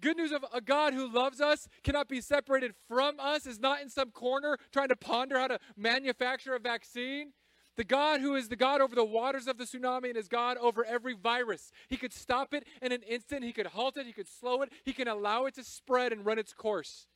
Good 0.01 0.17
news 0.17 0.33
of 0.33 0.45
a 0.53 0.61
God 0.61 0.95
who 0.95 1.13
loves 1.13 1.41
us, 1.41 1.69
cannot 1.83 2.09
be 2.09 2.21
separated 2.21 2.75
from 2.89 3.21
us, 3.21 3.47
is 3.47 3.59
not 3.59 3.83
in 3.83 3.91
some 3.91 4.11
corner 4.11 4.57
trying 4.73 4.89
to 4.89 4.97
ponder 4.97 5.39
how 5.39 5.49
to 5.49 5.59
manufacture 5.77 6.55
a 6.55 6.59
vaccine. 6.59 7.33
The 7.77 7.85
God 7.85 8.21
who 8.21 8.35
is 8.35 8.49
the 8.49 8.57
God 8.57 8.81
over 8.81 8.95
the 8.95 9.05
waters 9.05 9.47
of 9.47 9.57
the 9.57 9.65
tsunami 9.65 10.09
and 10.09 10.17
is 10.17 10.29
God 10.29 10.57
over 10.59 10.85
every 10.85 11.15
virus. 11.15 11.71
He 11.89 11.97
could 11.97 12.13
stop 12.13 12.53
it 12.53 12.67
in 12.83 12.93
an 12.93 13.03
instant. 13.03 13.45
He 13.45 13.53
could 13.53 13.69
halt 13.69 13.97
it. 13.97 14.07
He 14.07 14.13
could 14.13 14.29
slow 14.29 14.63
it. 14.63 14.71
He 14.85 14.93
can 14.93 15.09
allow 15.09 15.47
it 15.47 15.55
to 15.55 15.65
spread 15.65 16.13
and 16.13 16.27
run 16.27 16.39
its 16.39 16.53
course. 16.53 17.07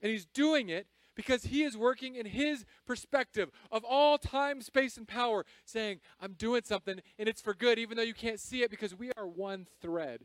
And 0.00 0.10
He's 0.10 0.26
doing 0.26 0.68
it 0.68 0.86
because 1.14 1.44
He 1.44 1.62
is 1.62 1.76
working 1.76 2.16
in 2.16 2.26
His 2.26 2.64
perspective 2.86 3.50
of 3.70 3.84
all 3.84 4.18
time, 4.18 4.60
space, 4.60 4.96
and 4.96 5.06
power, 5.06 5.44
saying, 5.64 6.00
I'm 6.20 6.32
doing 6.32 6.62
something 6.64 7.00
and 7.18 7.28
it's 7.28 7.42
for 7.42 7.54
good, 7.54 7.78
even 7.78 7.96
though 7.96 8.02
you 8.02 8.14
can't 8.14 8.40
see 8.40 8.62
it 8.62 8.70
because 8.70 8.94
we 8.94 9.12
are 9.16 9.26
one 9.26 9.66
thread 9.80 10.24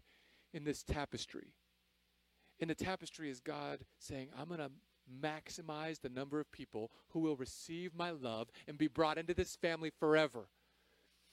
in 0.54 0.64
this 0.64 0.84
tapestry. 0.84 1.54
In 2.62 2.68
the 2.68 2.76
tapestry 2.76 3.30
is 3.30 3.40
God 3.40 3.80
saying, 3.98 4.30
I'm 4.40 4.48
going 4.48 4.60
to 4.60 4.70
maximize 5.20 6.00
the 6.00 6.10
number 6.10 6.40
of 6.40 6.52
people 6.52 6.92
who 7.10 7.20
will 7.20 7.36
receive 7.36 7.96
my 7.96 8.12
love 8.12 8.50
and 8.68 8.78
be 8.78 8.88
brought 8.88 9.18
into 9.18 9.34
this 9.34 9.56
family 9.56 9.92
forever. 10.00 10.48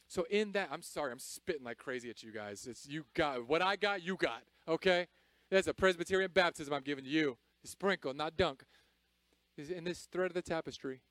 So 0.08 0.26
in 0.30 0.52
that, 0.52 0.70
I'm 0.72 0.80
sorry, 0.80 1.12
I'm 1.12 1.18
spitting 1.18 1.64
like 1.64 1.76
crazy 1.76 2.08
at 2.08 2.22
you 2.22 2.32
guys. 2.32 2.66
It's 2.66 2.88
you 2.88 3.04
got 3.14 3.46
what 3.46 3.60
I 3.60 3.76
got, 3.76 4.02
you 4.02 4.16
got. 4.16 4.42
Okay, 4.66 5.06
that's 5.50 5.68
a 5.68 5.74
Presbyterian 5.74 6.30
baptism 6.32 6.72
I'm 6.72 6.82
giving 6.82 7.04
you. 7.04 7.36
Sprinkle, 7.62 8.14
not 8.14 8.36
dunk. 8.36 8.64
Is 9.58 9.70
in 9.70 9.84
this 9.84 10.08
thread 10.10 10.30
of 10.30 10.34
the 10.34 10.40
tapestry, 10.40 11.02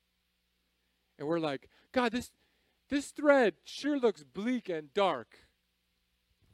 and 1.18 1.28
we're 1.28 1.38
like, 1.38 1.68
God, 1.92 2.12
this 2.12 2.30
this 2.88 3.08
thread 3.10 3.54
sure 3.64 3.98
looks 3.98 4.24
bleak 4.24 4.70
and 4.70 4.92
dark. 4.94 5.38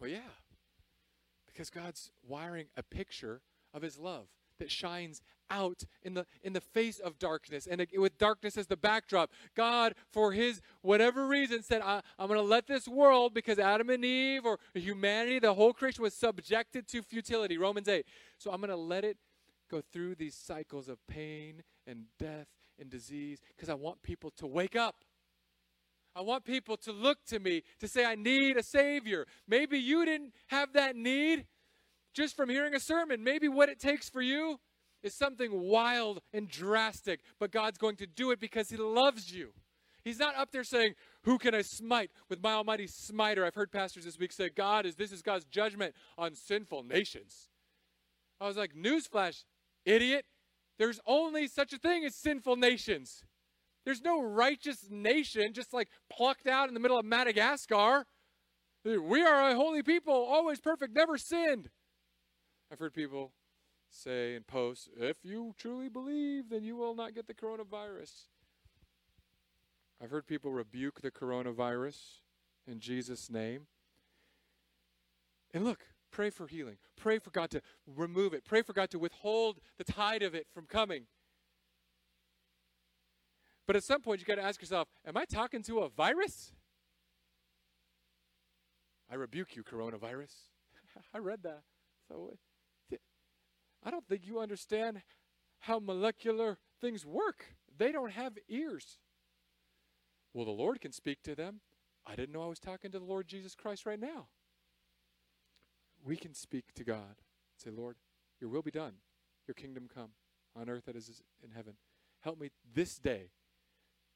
Well, 0.00 0.10
yeah, 0.10 0.18
because 1.46 1.70
God's 1.70 2.10
wiring 2.26 2.66
a 2.76 2.82
picture 2.82 3.40
of 3.74 3.82
His 3.82 3.98
love 3.98 4.28
that 4.58 4.70
shines 4.70 5.20
out 5.50 5.84
in 6.02 6.14
the 6.14 6.26
in 6.42 6.52
the 6.52 6.60
face 6.60 6.98
of 6.98 7.18
darkness 7.18 7.66
and 7.70 7.84
with 7.96 8.16
darkness 8.18 8.56
as 8.56 8.66
the 8.66 8.76
backdrop. 8.76 9.30
God 9.54 9.94
for 10.10 10.32
his 10.32 10.60
whatever 10.82 11.26
reason 11.26 11.62
said 11.62 11.82
I, 11.82 12.00
am 12.18 12.28
going 12.28 12.38
to 12.38 12.42
let 12.42 12.66
this 12.66 12.88
world 12.88 13.34
because 13.34 13.58
adam 13.58 13.90
and 13.90 14.04
eve 14.04 14.46
or 14.46 14.58
humanity 14.74 15.38
the 15.38 15.54
whole 15.54 15.72
creation 15.72 16.02
was 16.02 16.14
subjected 16.14 16.88
to 16.88 17.02
futility. 17.02 17.58
Romans 17.58 17.88
8 17.88 18.06
so 18.38 18.50
i'm 18.50 18.60
going 18.60 18.70
to 18.70 18.76
let 18.76 19.04
it 19.04 19.18
go 19.70 19.82
through 19.92 20.14
these 20.14 20.34
cycles 20.34 20.88
of 20.88 20.98
pain 21.06 21.62
and 21.86 22.04
death 22.18 22.48
and 22.78 22.88
disease 22.88 23.40
because 23.54 23.68
i 23.68 23.74
want 23.74 24.02
people 24.02 24.30
to 24.38 24.46
wake 24.46 24.76
up. 24.76 25.04
I 26.16 26.20
want 26.20 26.44
people 26.44 26.76
to 26.76 26.92
look 26.92 27.18
to 27.26 27.40
me 27.40 27.64
to 27.80 27.88
say, 27.88 28.04
I 28.04 28.14
need 28.14 28.56
a 28.56 28.62
Savior. 28.62 29.26
Maybe 29.48 29.80
you 29.80 30.04
didn't 30.04 30.32
have 30.46 30.72
that 30.74 30.94
need 30.94 31.44
just 32.14 32.36
from 32.36 32.48
hearing 32.48 32.74
a 32.74 32.80
sermon. 32.80 33.22
Maybe 33.22 33.48
what 33.48 33.68
it 33.68 33.78
takes 33.78 34.08
for 34.08 34.22
you 34.22 34.58
is 35.02 35.14
something 35.14 35.50
wild 35.52 36.20
and 36.32 36.48
drastic, 36.48 37.20
but 37.38 37.50
God's 37.52 37.76
going 37.76 37.96
to 37.96 38.06
do 38.06 38.30
it 38.30 38.40
because 38.40 38.70
He 38.70 38.76
loves 38.76 39.32
you. 39.32 39.50
He's 40.04 40.18
not 40.18 40.36
up 40.36 40.50
there 40.52 40.64
saying, 40.64 40.94
Who 41.22 41.38
can 41.38 41.54
I 41.54 41.62
smite 41.62 42.10
with 42.28 42.42
my 42.42 42.52
almighty 42.52 42.86
smiter? 42.86 43.44
I've 43.44 43.54
heard 43.54 43.72
pastors 43.72 44.04
this 44.04 44.18
week 44.18 44.32
say, 44.32 44.48
God 44.48 44.86
is 44.86 44.96
this 44.96 45.12
is 45.12 45.22
God's 45.22 45.44
judgment 45.46 45.94
on 46.16 46.34
sinful 46.34 46.84
nations. 46.84 47.48
I 48.40 48.46
was 48.46 48.56
like, 48.56 48.74
Newsflash, 48.74 49.44
idiot. 49.84 50.26
There's 50.78 51.00
only 51.06 51.46
such 51.46 51.72
a 51.72 51.78
thing 51.78 52.04
as 52.04 52.16
sinful 52.16 52.56
nations. 52.56 53.24
There's 53.84 54.02
no 54.02 54.22
righteous 54.22 54.88
nation 54.90 55.52
just 55.52 55.72
like 55.72 55.88
plucked 56.10 56.46
out 56.46 56.68
in 56.68 56.74
the 56.74 56.80
middle 56.80 56.98
of 56.98 57.04
Madagascar. 57.04 58.06
We 58.84 59.22
are 59.22 59.50
a 59.50 59.54
holy 59.54 59.82
people, 59.82 60.12
always 60.12 60.60
perfect, 60.60 60.94
never 60.94 61.16
sinned. 61.16 61.70
I've 62.74 62.80
heard 62.80 62.92
people 62.92 63.30
say 63.88 64.34
in 64.34 64.42
posts, 64.42 64.88
if 64.96 65.18
you 65.22 65.54
truly 65.56 65.88
believe, 65.88 66.50
then 66.50 66.64
you 66.64 66.74
will 66.74 66.96
not 66.96 67.14
get 67.14 67.28
the 67.28 67.32
coronavirus. 67.32 68.24
I've 70.02 70.10
heard 70.10 70.26
people 70.26 70.50
rebuke 70.50 71.00
the 71.00 71.12
coronavirus 71.12 71.98
in 72.66 72.80
Jesus' 72.80 73.30
name. 73.30 73.68
And 75.52 75.64
look, 75.64 75.86
pray 76.10 76.30
for 76.30 76.48
healing. 76.48 76.78
Pray 76.96 77.20
for 77.20 77.30
God 77.30 77.48
to 77.50 77.62
remove 77.86 78.34
it. 78.34 78.44
Pray 78.44 78.62
for 78.62 78.72
God 78.72 78.90
to 78.90 78.98
withhold 78.98 79.60
the 79.78 79.84
tide 79.84 80.24
of 80.24 80.34
it 80.34 80.48
from 80.52 80.66
coming. 80.66 81.04
But 83.68 83.76
at 83.76 83.84
some 83.84 84.00
point, 84.00 84.18
you 84.18 84.26
got 84.26 84.34
to 84.34 84.42
ask 84.42 84.60
yourself 84.60 84.88
Am 85.06 85.16
I 85.16 85.26
talking 85.26 85.62
to 85.62 85.78
a 85.78 85.88
virus? 85.90 86.50
I 89.08 89.14
rebuke 89.14 89.54
you, 89.54 89.62
coronavirus. 89.62 90.34
I 91.14 91.18
read 91.18 91.44
that. 91.44 91.62
So 92.08 92.36
I 93.84 93.90
don't 93.90 94.06
think 94.08 94.22
you 94.26 94.40
understand 94.40 95.02
how 95.60 95.78
molecular 95.78 96.58
things 96.80 97.04
work. 97.04 97.54
They 97.76 97.92
don't 97.92 98.12
have 98.12 98.38
ears. 98.48 98.98
Well, 100.32 100.44
the 100.44 100.50
Lord 100.50 100.80
can 100.80 100.92
speak 100.92 101.22
to 101.24 101.34
them. 101.34 101.60
I 102.06 102.16
didn't 102.16 102.32
know 102.32 102.42
I 102.42 102.48
was 102.48 102.58
talking 102.58 102.90
to 102.90 102.98
the 102.98 103.04
Lord 103.04 103.28
Jesus 103.28 103.54
Christ 103.54 103.86
right 103.86 104.00
now. 104.00 104.28
We 106.04 106.16
can 106.16 106.34
speak 106.34 106.74
to 106.74 106.84
God. 106.84 107.22
Say, 107.56 107.70
Lord, 107.70 107.96
your 108.40 108.50
will 108.50 108.62
be 108.62 108.70
done. 108.70 108.94
Your 109.46 109.54
kingdom 109.54 109.88
come 109.92 110.10
on 110.56 110.68
earth 110.68 110.88
as 110.88 111.08
it 111.08 111.10
is 111.10 111.22
in 111.42 111.50
heaven. 111.50 111.74
Help 112.20 112.40
me 112.40 112.50
this 112.74 112.98
day 112.98 113.30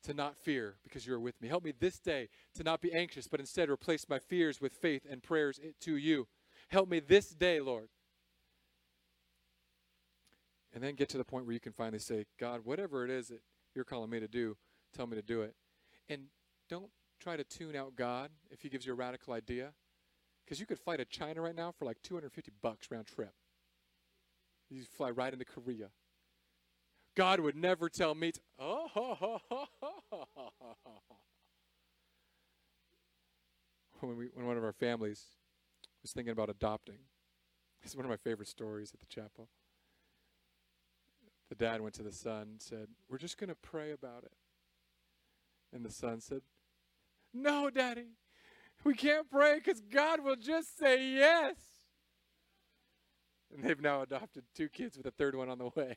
to 0.03 0.15
not 0.15 0.37
fear 0.37 0.77
because 0.83 1.07
you 1.07 1.15
are 1.15 1.21
with 1.21 1.41
me. 1.41 1.49
Help 1.49 1.65
me 1.65 1.73
this 1.79 1.99
day 1.99 2.29
to 2.55 2.63
not 2.63 2.81
be 2.81 2.93
anxious, 2.93 3.27
but 3.27 3.41
instead 3.41 3.69
replace 3.69 4.09
my 4.09 4.19
fears 4.19 4.61
with 4.61 4.73
faith 4.73 5.07
and 5.09 5.23
prayers 5.23 5.61
to 5.81 5.97
you. 5.97 6.27
Help 6.69 6.89
me 6.89 7.01
this 7.01 7.31
day, 7.31 7.61
Lord. 7.61 7.89
And 10.75 10.83
then 10.83 10.95
get 10.95 11.09
to 11.11 11.19
the 11.19 11.25
point 11.25 11.47
where 11.47 11.55
you 11.55 11.61
can 11.61 11.73
finally 11.73 11.99
say, 11.99 12.27
God, 12.39 12.61
whatever 12.65 13.05
it 13.05 13.11
is 13.11 13.29
that 13.29 13.41
you're 13.75 13.85
calling 13.85 14.11
me 14.11 14.21
to 14.21 14.29
do, 14.29 14.57
tell 14.95 15.07
me 15.07 15.17
to 15.17 15.23
do 15.23 15.43
it. 15.43 15.55
And 16.09 16.25
don't 16.69 16.91
try 17.21 17.37
to 17.37 17.45
tune 17.45 17.75
out 17.75 17.97
God 17.97 18.31
if 18.51 18.63
he 18.63 18.69
gives 18.69 18.87
you 18.87 18.93
a 18.93 18.97
radical 18.97 19.33
idea. 19.35 19.73
Because 20.45 20.61
you 20.61 20.67
could 20.67 20.79
fly 20.79 20.97
to 20.97 21.05
China 21.05 21.43
right 21.43 21.55
now 21.55 21.73
for 21.73 21.85
like 21.85 21.99
250 22.03 22.53
bucks 22.63 22.91
round 22.91 23.07
trip. 23.07 23.33
You 24.71 24.83
fly 24.85 25.11
right 25.11 25.33
into 25.33 25.45
Korea. 25.45 25.89
God 27.15 27.41
would 27.41 27.57
never 27.57 27.89
tell 27.89 28.15
me 28.15 28.33
to, 28.33 28.41
oh, 28.59 28.87
ho, 28.93 29.17
ho, 29.19 29.41
ho, 29.51 29.67
when, 34.01 34.17
we, 34.17 34.29
when 34.35 34.47
one 34.47 34.57
of 34.57 34.65
our 34.65 34.73
families 34.73 35.25
was 36.03 36.13
thinking 36.13 36.33
about 36.33 36.49
adopting, 36.49 36.99
it's 37.83 37.97
one 37.97 38.05
of 38.05 38.11
my 38.11 38.17
favorite 38.17 38.49
stories 38.49 38.93
at 38.93 39.01
the 39.01 39.07
chapel. 39.07 39.49
The 41.49 41.55
dad 41.55 41.81
went 41.81 41.95
to 41.95 42.03
the 42.03 42.13
son 42.13 42.43
and 42.43 42.63
said, 42.63 42.89
We're 43.09 43.19
just 43.19 43.39
going 43.39 43.49
to 43.49 43.55
pray 43.55 43.93
about 43.93 44.25
it. 44.25 44.33
And 45.73 45.85
the 45.85 45.91
son 45.91 46.21
said, 46.21 46.43
No, 47.33 47.71
daddy, 47.71 48.09
we 48.85 48.95
can't 48.95 49.31
pray 49.31 49.57
because 49.57 49.81
God 49.81 50.23
will 50.23 50.37
just 50.37 50.79
say 50.79 51.15
yes. 51.15 51.57
And 53.55 53.65
they've 53.65 53.81
now 53.81 54.03
adopted 54.03 54.45
two 54.55 54.69
kids 54.69 54.97
with 54.97 55.07
a 55.07 55.11
third 55.11 55.35
one 55.35 55.49
on 55.49 55.59
the 55.59 55.71
way. 55.75 55.97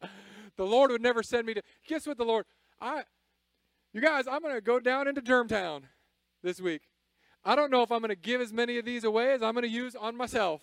the 0.56 0.64
Lord 0.64 0.90
would 0.90 1.02
never 1.02 1.22
send 1.22 1.46
me 1.46 1.54
to. 1.54 1.62
Guess 1.86 2.06
what, 2.06 2.16
the 2.16 2.24
Lord? 2.24 2.46
I, 2.80 3.02
you 3.92 4.00
guys, 4.00 4.26
I'm 4.26 4.40
going 4.40 4.54
to 4.54 4.62
go 4.62 4.80
down 4.80 5.08
into 5.08 5.20
Germtown 5.20 5.86
this 6.42 6.60
week. 6.60 6.82
I 7.44 7.54
don't 7.54 7.70
know 7.70 7.82
if 7.82 7.92
I'm 7.92 8.00
going 8.00 8.10
to 8.10 8.16
give 8.16 8.40
as 8.40 8.52
many 8.52 8.78
of 8.78 8.84
these 8.84 9.04
away 9.04 9.32
as 9.32 9.42
I'm 9.42 9.54
going 9.54 9.62
to 9.62 9.68
use 9.68 9.94
on 9.94 10.16
myself. 10.16 10.62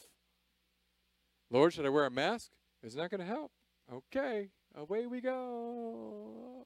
Lord, 1.50 1.74
should 1.74 1.86
I 1.86 1.90
wear 1.90 2.06
a 2.06 2.12
mask? 2.12 2.52
It's 2.88 2.96
not 2.96 3.10
going 3.10 3.20
to 3.20 3.26
help. 3.26 3.52
Okay, 3.94 4.48
away 4.74 5.08
we 5.08 5.20
go. 5.20 6.66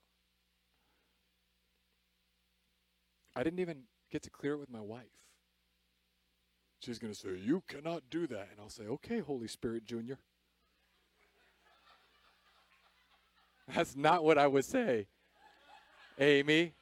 I 3.36 3.42
didn't 3.42 3.60
even 3.60 3.86
get 4.12 4.22
to 4.24 4.30
clear 4.30 4.54
it 4.54 4.60
with 4.60 4.70
my 4.70 4.82
wife. 4.82 5.02
She's 6.80 7.00
going 7.00 7.12
to 7.12 7.20
say, 7.20 7.30
You 7.44 7.64
cannot 7.68 8.04
do 8.12 8.28
that. 8.28 8.50
And 8.52 8.60
I'll 8.60 8.70
say, 8.70 8.84
Okay, 8.84 9.18
Holy 9.18 9.48
Spirit 9.48 9.84
Jr. 9.84 10.14
That's 13.74 13.96
not 13.96 14.24
what 14.24 14.38
I 14.38 14.46
would 14.46 14.66
say. 14.66 15.08
Amy, 16.20 16.74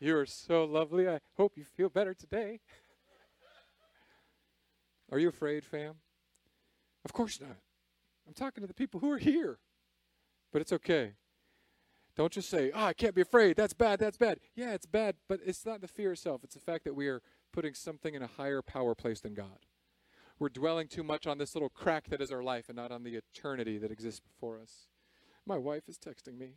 you 0.00 0.16
are 0.16 0.24
so 0.24 0.64
lovely. 0.64 1.06
I 1.06 1.20
hope 1.36 1.52
you 1.56 1.64
feel 1.64 1.90
better 1.90 2.14
today. 2.14 2.60
Are 5.12 5.18
you 5.18 5.28
afraid, 5.28 5.66
fam? 5.66 5.96
Of 7.04 7.12
course 7.12 7.42
not. 7.42 7.58
I'm 8.26 8.34
talking 8.34 8.62
to 8.62 8.66
the 8.66 8.74
people 8.74 9.00
who 9.00 9.10
are 9.10 9.18
here. 9.18 9.58
But 10.52 10.62
it's 10.62 10.72
okay. 10.72 11.12
Don't 12.16 12.32
just 12.32 12.48
say, 12.48 12.70
oh, 12.74 12.84
I 12.84 12.92
can't 12.94 13.14
be 13.14 13.20
afraid. 13.20 13.56
That's 13.56 13.74
bad. 13.74 13.98
That's 13.98 14.16
bad. 14.16 14.40
Yeah, 14.54 14.72
it's 14.72 14.86
bad, 14.86 15.16
but 15.28 15.40
it's 15.44 15.66
not 15.66 15.82
the 15.82 15.88
fear 15.88 16.12
itself. 16.12 16.42
It's 16.44 16.54
the 16.54 16.60
fact 16.60 16.84
that 16.84 16.94
we 16.96 17.08
are 17.08 17.20
putting 17.52 17.74
something 17.74 18.14
in 18.14 18.22
a 18.22 18.26
higher 18.26 18.62
power 18.62 18.94
place 18.94 19.20
than 19.20 19.34
God. 19.34 19.66
We're 20.38 20.48
dwelling 20.48 20.88
too 20.88 21.02
much 21.02 21.26
on 21.26 21.38
this 21.38 21.54
little 21.54 21.68
crack 21.68 22.08
that 22.08 22.20
is 22.20 22.32
our 22.32 22.42
life 22.42 22.68
and 22.68 22.76
not 22.76 22.90
on 22.90 23.02
the 23.02 23.16
eternity 23.16 23.78
that 23.78 23.90
exists 23.90 24.20
before 24.20 24.58
us. 24.60 24.86
My 25.46 25.56
wife 25.56 25.88
is 25.88 25.98
texting 25.98 26.38
me. 26.38 26.54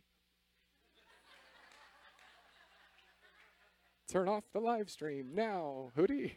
Turn 4.10 4.28
off 4.28 4.44
the 4.52 4.60
live 4.60 4.90
stream 4.90 5.30
now, 5.34 5.92
Hootie. 5.96 6.32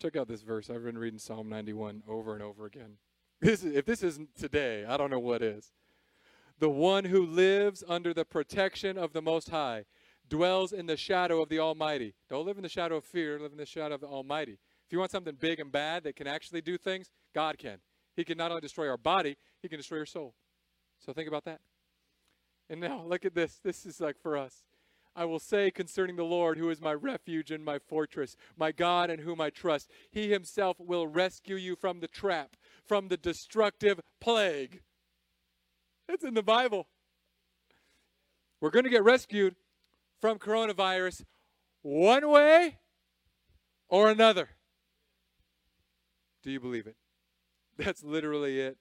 Check 0.00 0.16
out 0.16 0.28
this 0.28 0.40
verse. 0.40 0.70
I've 0.70 0.82
been 0.82 0.96
reading 0.96 1.18
Psalm 1.18 1.50
91 1.50 2.04
over 2.08 2.32
and 2.32 2.42
over 2.42 2.64
again. 2.64 2.96
This 3.42 3.62
is, 3.62 3.76
if 3.76 3.84
this 3.84 4.02
isn't 4.02 4.34
today, 4.34 4.86
I 4.86 4.96
don't 4.96 5.10
know 5.10 5.18
what 5.18 5.42
is. 5.42 5.72
The 6.58 6.70
one 6.70 7.04
who 7.04 7.26
lives 7.26 7.84
under 7.86 8.14
the 8.14 8.24
protection 8.24 8.96
of 8.96 9.12
the 9.12 9.20
Most 9.20 9.50
High 9.50 9.84
dwells 10.26 10.72
in 10.72 10.86
the 10.86 10.96
shadow 10.96 11.42
of 11.42 11.50
the 11.50 11.58
Almighty. 11.58 12.14
Don't 12.30 12.46
live 12.46 12.56
in 12.56 12.62
the 12.62 12.68
shadow 12.70 12.96
of 12.96 13.04
fear, 13.04 13.38
live 13.38 13.52
in 13.52 13.58
the 13.58 13.66
shadow 13.66 13.94
of 13.94 14.00
the 14.00 14.06
Almighty. 14.06 14.58
If 14.86 14.92
you 14.92 14.98
want 14.98 15.10
something 15.10 15.34
big 15.38 15.60
and 15.60 15.70
bad 15.70 16.04
that 16.04 16.16
can 16.16 16.26
actually 16.26 16.62
do 16.62 16.78
things, 16.78 17.10
God 17.34 17.58
can. 17.58 17.78
He 18.16 18.24
can 18.24 18.38
not 18.38 18.50
only 18.50 18.62
destroy 18.62 18.88
our 18.88 18.96
body, 18.96 19.36
He 19.60 19.68
can 19.68 19.78
destroy 19.78 19.98
your 19.98 20.06
soul. 20.06 20.34
So 20.98 21.12
think 21.12 21.28
about 21.28 21.44
that. 21.44 21.60
And 22.70 22.80
now 22.80 23.04
look 23.04 23.26
at 23.26 23.34
this. 23.34 23.60
This 23.62 23.84
is 23.84 24.00
like 24.00 24.16
for 24.18 24.38
us. 24.38 24.64
I 25.14 25.24
will 25.24 25.38
say 25.40 25.70
concerning 25.70 26.16
the 26.16 26.24
Lord, 26.24 26.56
who 26.56 26.70
is 26.70 26.80
my 26.80 26.94
refuge 26.94 27.50
and 27.50 27.64
my 27.64 27.78
fortress, 27.78 28.36
my 28.56 28.72
God 28.72 29.10
in 29.10 29.20
whom 29.20 29.40
I 29.40 29.50
trust, 29.50 29.90
He 30.10 30.30
Himself 30.30 30.78
will 30.78 31.06
rescue 31.06 31.56
you 31.56 31.76
from 31.76 32.00
the 32.00 32.08
trap, 32.08 32.56
from 32.86 33.08
the 33.08 33.16
destructive 33.16 34.00
plague. 34.20 34.82
It's 36.08 36.24
in 36.24 36.34
the 36.34 36.42
Bible. 36.42 36.86
We're 38.60 38.70
going 38.70 38.84
to 38.84 38.90
get 38.90 39.04
rescued 39.04 39.56
from 40.20 40.38
coronavirus 40.38 41.24
one 41.82 42.28
way 42.28 42.78
or 43.88 44.10
another. 44.10 44.50
Do 46.42 46.50
you 46.50 46.60
believe 46.60 46.86
it? 46.86 46.96
That's 47.76 48.02
literally 48.02 48.60
it. 48.60 48.76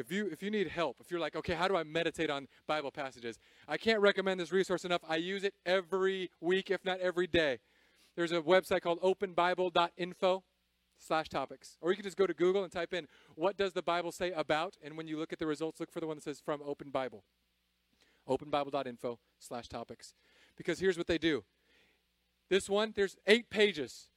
If 0.00 0.10
you 0.10 0.28
if 0.32 0.42
you 0.42 0.50
need 0.50 0.68
help, 0.68 0.96
if 1.00 1.10
you're 1.10 1.20
like, 1.20 1.36
okay, 1.36 1.52
how 1.52 1.68
do 1.68 1.76
I 1.76 1.82
meditate 1.82 2.30
on 2.30 2.48
Bible 2.66 2.90
passages? 2.90 3.38
I 3.68 3.76
can't 3.76 4.00
recommend 4.00 4.40
this 4.40 4.50
resource 4.50 4.84
enough. 4.86 5.02
I 5.06 5.16
use 5.16 5.44
it 5.44 5.54
every 5.66 6.30
week, 6.40 6.70
if 6.70 6.82
not 6.84 7.00
every 7.00 7.26
day. 7.26 7.58
There's 8.16 8.32
a 8.32 8.40
website 8.40 8.80
called 8.80 9.00
openbible.info 9.02 10.42
slash 10.96 11.28
topics. 11.28 11.76
Or 11.82 11.90
you 11.90 11.96
can 11.96 12.04
just 12.04 12.16
go 12.16 12.26
to 12.26 12.32
Google 12.32 12.64
and 12.64 12.72
type 12.72 12.94
in 12.94 13.06
what 13.34 13.58
does 13.58 13.74
the 13.74 13.82
Bible 13.82 14.10
say 14.10 14.32
about, 14.32 14.76
and 14.82 14.96
when 14.96 15.06
you 15.06 15.18
look 15.18 15.34
at 15.34 15.38
the 15.38 15.46
results, 15.46 15.80
look 15.80 15.92
for 15.92 16.00
the 16.00 16.06
one 16.06 16.16
that 16.16 16.24
says 16.24 16.40
from 16.42 16.60
Open 16.64 16.90
Bible. 16.90 17.24
Openbible.info 18.26 19.18
slash 19.38 19.68
topics. 19.68 20.14
Because 20.56 20.80
here's 20.80 20.96
what 20.96 21.08
they 21.08 21.18
do. 21.18 21.44
This 22.48 22.68
one, 22.68 22.92
there's 22.96 23.16
eight 23.26 23.50
pages. 23.50 24.08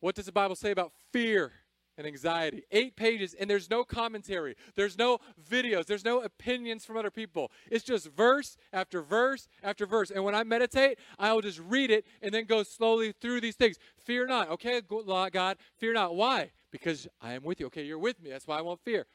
What 0.00 0.14
does 0.16 0.26
the 0.26 0.32
Bible 0.32 0.56
say 0.56 0.70
about 0.72 0.92
fear? 1.12 1.52
And 1.96 2.06
anxiety. 2.06 2.62
Eight 2.70 2.96
pages, 2.96 3.34
and 3.34 3.48
there's 3.48 3.70
no 3.70 3.84
commentary. 3.84 4.56
There's 4.74 4.98
no 4.98 5.18
videos. 5.50 5.86
There's 5.86 6.04
no 6.04 6.22
opinions 6.22 6.84
from 6.84 6.96
other 6.96 7.10
people. 7.10 7.50
It's 7.70 7.84
just 7.84 8.08
verse 8.08 8.56
after 8.72 9.02
verse 9.02 9.48
after 9.62 9.86
verse. 9.86 10.10
And 10.10 10.24
when 10.24 10.34
I 10.34 10.44
meditate, 10.44 10.98
I 11.18 11.32
will 11.32 11.42
just 11.42 11.60
read 11.60 11.90
it 11.90 12.06
and 12.22 12.32
then 12.32 12.44
go 12.44 12.62
slowly 12.62 13.12
through 13.20 13.40
these 13.40 13.56
things. 13.56 13.76
Fear 13.98 14.26
not. 14.26 14.50
Okay, 14.50 14.80
God, 14.80 15.56
fear 15.76 15.92
not. 15.92 16.14
Why? 16.14 16.50
Because 16.70 17.08
I 17.20 17.32
am 17.34 17.42
with 17.42 17.60
you. 17.60 17.66
Okay, 17.66 17.84
you're 17.84 17.98
with 17.98 18.22
me. 18.22 18.30
That's 18.30 18.46
why 18.46 18.58
I 18.58 18.62
won't 18.62 18.80
fear. 18.80 19.06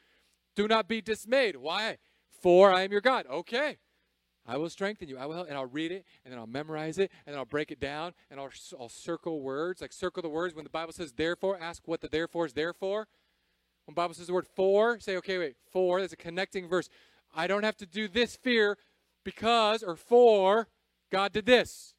Do 0.54 0.68
not 0.68 0.88
be 0.88 1.00
dismayed. 1.00 1.56
Why? 1.56 1.98
For 2.40 2.72
I 2.72 2.82
am 2.82 2.92
your 2.92 3.00
God. 3.00 3.26
Okay. 3.26 3.78
I 4.46 4.56
will 4.56 4.70
strengthen 4.70 5.08
you. 5.08 5.18
I 5.18 5.26
will, 5.26 5.42
and 5.42 5.56
I'll 5.56 5.66
read 5.66 5.92
it, 5.92 6.04
and 6.24 6.32
then 6.32 6.38
I'll 6.38 6.46
memorize 6.46 6.98
it, 6.98 7.10
and 7.26 7.32
then 7.32 7.38
I'll 7.38 7.44
break 7.44 7.70
it 7.70 7.80
down, 7.80 8.12
and 8.30 8.38
I'll, 8.38 8.50
I'll 8.78 8.88
circle 8.88 9.40
words, 9.40 9.80
like 9.80 9.92
circle 9.92 10.22
the 10.22 10.28
words. 10.28 10.54
When 10.54 10.64
the 10.64 10.70
Bible 10.70 10.92
says 10.92 11.12
therefore, 11.12 11.58
ask 11.60 11.82
what 11.86 12.00
the 12.00 12.08
therefore 12.08 12.46
is 12.46 12.52
there 12.52 12.72
for. 12.72 13.08
When 13.86 13.94
Bible 13.94 14.14
says 14.14 14.26
the 14.26 14.34
word 14.34 14.46
for, 14.54 14.98
say, 15.00 15.16
okay, 15.16 15.38
wait, 15.38 15.56
for, 15.70 16.00
that's 16.00 16.12
a 16.12 16.16
connecting 16.16 16.68
verse. 16.68 16.88
I 17.34 17.46
don't 17.46 17.64
have 17.64 17.76
to 17.78 17.86
do 17.86 18.08
this 18.08 18.36
fear 18.36 18.78
because 19.24 19.82
or 19.82 19.96
for 19.96 20.68
God 21.10 21.32
did 21.32 21.46
this. 21.46 21.94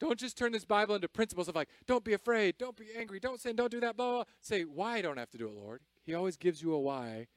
Don't 0.00 0.18
just 0.18 0.36
turn 0.36 0.52
this 0.52 0.64
Bible 0.64 0.94
into 0.94 1.08
principles 1.08 1.48
of 1.48 1.54
like, 1.54 1.68
don't 1.86 2.04
be 2.04 2.12
afraid, 2.12 2.58
don't 2.58 2.76
be 2.76 2.88
angry, 2.98 3.20
don't 3.20 3.40
sin, 3.40 3.54
don't 3.54 3.70
do 3.70 3.80
that, 3.80 3.96
blah, 3.96 4.06
blah, 4.06 4.16
blah. 4.16 4.24
Say, 4.40 4.62
why 4.62 5.00
don't 5.00 5.16
I 5.16 5.20
have 5.20 5.30
to 5.30 5.38
do 5.38 5.46
it, 5.46 5.54
Lord? 5.54 5.80
He 6.04 6.14
always 6.14 6.36
gives 6.36 6.60
you 6.60 6.72
a 6.74 6.80
why 6.80 7.28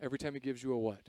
every 0.00 0.18
time 0.18 0.34
he 0.34 0.40
gives 0.40 0.62
you 0.62 0.72
a 0.72 0.78
what. 0.78 1.08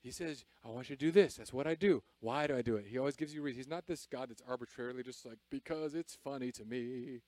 He 0.00 0.10
says, 0.10 0.44
I 0.64 0.68
want 0.68 0.88
you 0.88 0.96
to 0.96 1.04
do 1.04 1.10
this. 1.10 1.34
That's 1.34 1.52
what 1.52 1.66
I 1.66 1.74
do. 1.74 2.02
Why 2.20 2.46
do 2.46 2.56
I 2.56 2.62
do 2.62 2.76
it? 2.76 2.86
He 2.86 2.98
always 2.98 3.16
gives 3.16 3.34
you 3.34 3.40
a 3.40 3.44
reason. 3.44 3.58
He's 3.58 3.68
not 3.68 3.86
this 3.86 4.06
God 4.06 4.30
that's 4.30 4.42
arbitrarily 4.48 5.02
just 5.02 5.26
like, 5.26 5.38
because 5.50 5.94
it's 5.94 6.16
funny 6.22 6.52
to 6.52 6.64
me. 6.64 7.20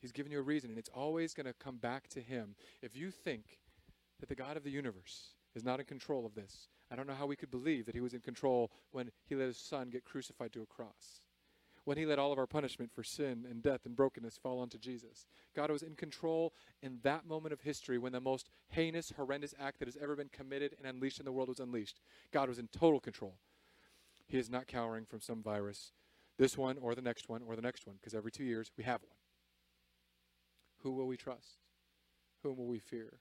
He's 0.00 0.12
giving 0.12 0.32
you 0.32 0.40
a 0.40 0.42
reason, 0.42 0.70
and 0.70 0.78
it's 0.78 0.90
always 0.94 1.32
going 1.32 1.46
to 1.46 1.54
come 1.54 1.76
back 1.76 2.08
to 2.08 2.20
him. 2.20 2.54
If 2.82 2.96
you 2.96 3.10
think 3.10 3.58
that 4.20 4.28
the 4.28 4.34
God 4.34 4.56
of 4.56 4.64
the 4.64 4.70
universe 4.70 5.34
is 5.54 5.64
not 5.64 5.80
in 5.80 5.86
control 5.86 6.26
of 6.26 6.34
this, 6.34 6.68
I 6.90 6.96
don't 6.96 7.06
know 7.06 7.14
how 7.14 7.26
we 7.26 7.36
could 7.36 7.50
believe 7.50 7.86
that 7.86 7.94
he 7.94 8.00
was 8.00 8.14
in 8.14 8.20
control 8.20 8.70
when 8.90 9.10
he 9.26 9.34
let 9.34 9.46
his 9.46 9.58
son 9.58 9.90
get 9.90 10.04
crucified 10.04 10.52
to 10.52 10.62
a 10.62 10.66
cross. 10.66 11.20
When 11.86 11.96
he 11.96 12.04
let 12.04 12.18
all 12.18 12.32
of 12.32 12.38
our 12.38 12.48
punishment 12.48 12.90
for 12.92 13.04
sin 13.04 13.46
and 13.48 13.62
death 13.62 13.86
and 13.86 13.94
brokenness 13.94 14.36
fall 14.36 14.58
onto 14.58 14.76
Jesus. 14.76 15.24
God 15.54 15.70
was 15.70 15.84
in 15.84 15.94
control 15.94 16.52
in 16.82 16.98
that 17.04 17.28
moment 17.28 17.52
of 17.52 17.60
history 17.60 17.96
when 17.96 18.10
the 18.10 18.20
most 18.20 18.50
heinous, 18.70 19.12
horrendous 19.16 19.54
act 19.56 19.78
that 19.78 19.86
has 19.86 19.96
ever 20.02 20.16
been 20.16 20.28
committed 20.28 20.74
and 20.76 20.84
unleashed 20.84 21.20
in 21.20 21.24
the 21.24 21.30
world 21.30 21.48
was 21.48 21.60
unleashed. 21.60 22.00
God 22.32 22.48
was 22.48 22.58
in 22.58 22.66
total 22.66 22.98
control. 22.98 23.36
He 24.26 24.36
is 24.36 24.50
not 24.50 24.66
cowering 24.66 25.04
from 25.04 25.20
some 25.20 25.44
virus, 25.44 25.92
this 26.38 26.58
one 26.58 26.76
or 26.76 26.96
the 26.96 27.02
next 27.02 27.28
one 27.28 27.42
or 27.46 27.54
the 27.54 27.62
next 27.62 27.86
one, 27.86 27.94
because 28.00 28.16
every 28.16 28.32
two 28.32 28.42
years 28.42 28.72
we 28.76 28.82
have 28.82 29.02
one. 29.02 29.16
Who 30.82 30.90
will 30.90 31.06
we 31.06 31.16
trust? 31.16 31.58
Whom 32.42 32.56
will 32.56 32.66
we 32.66 32.80
fear? 32.80 33.20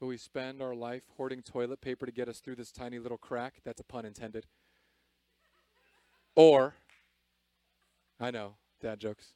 Will 0.00 0.08
we 0.08 0.16
spend 0.16 0.62
our 0.62 0.74
life 0.74 1.02
hoarding 1.18 1.42
toilet 1.42 1.82
paper 1.82 2.06
to 2.06 2.12
get 2.12 2.26
us 2.26 2.40
through 2.40 2.56
this 2.56 2.72
tiny 2.72 2.98
little 2.98 3.18
crack? 3.18 3.60
That's 3.64 3.82
a 3.82 3.84
pun 3.84 4.06
intended. 4.06 4.46
Or, 6.34 6.76
I 8.20 8.30
know, 8.30 8.54
dad 8.80 9.00
jokes. 9.00 9.32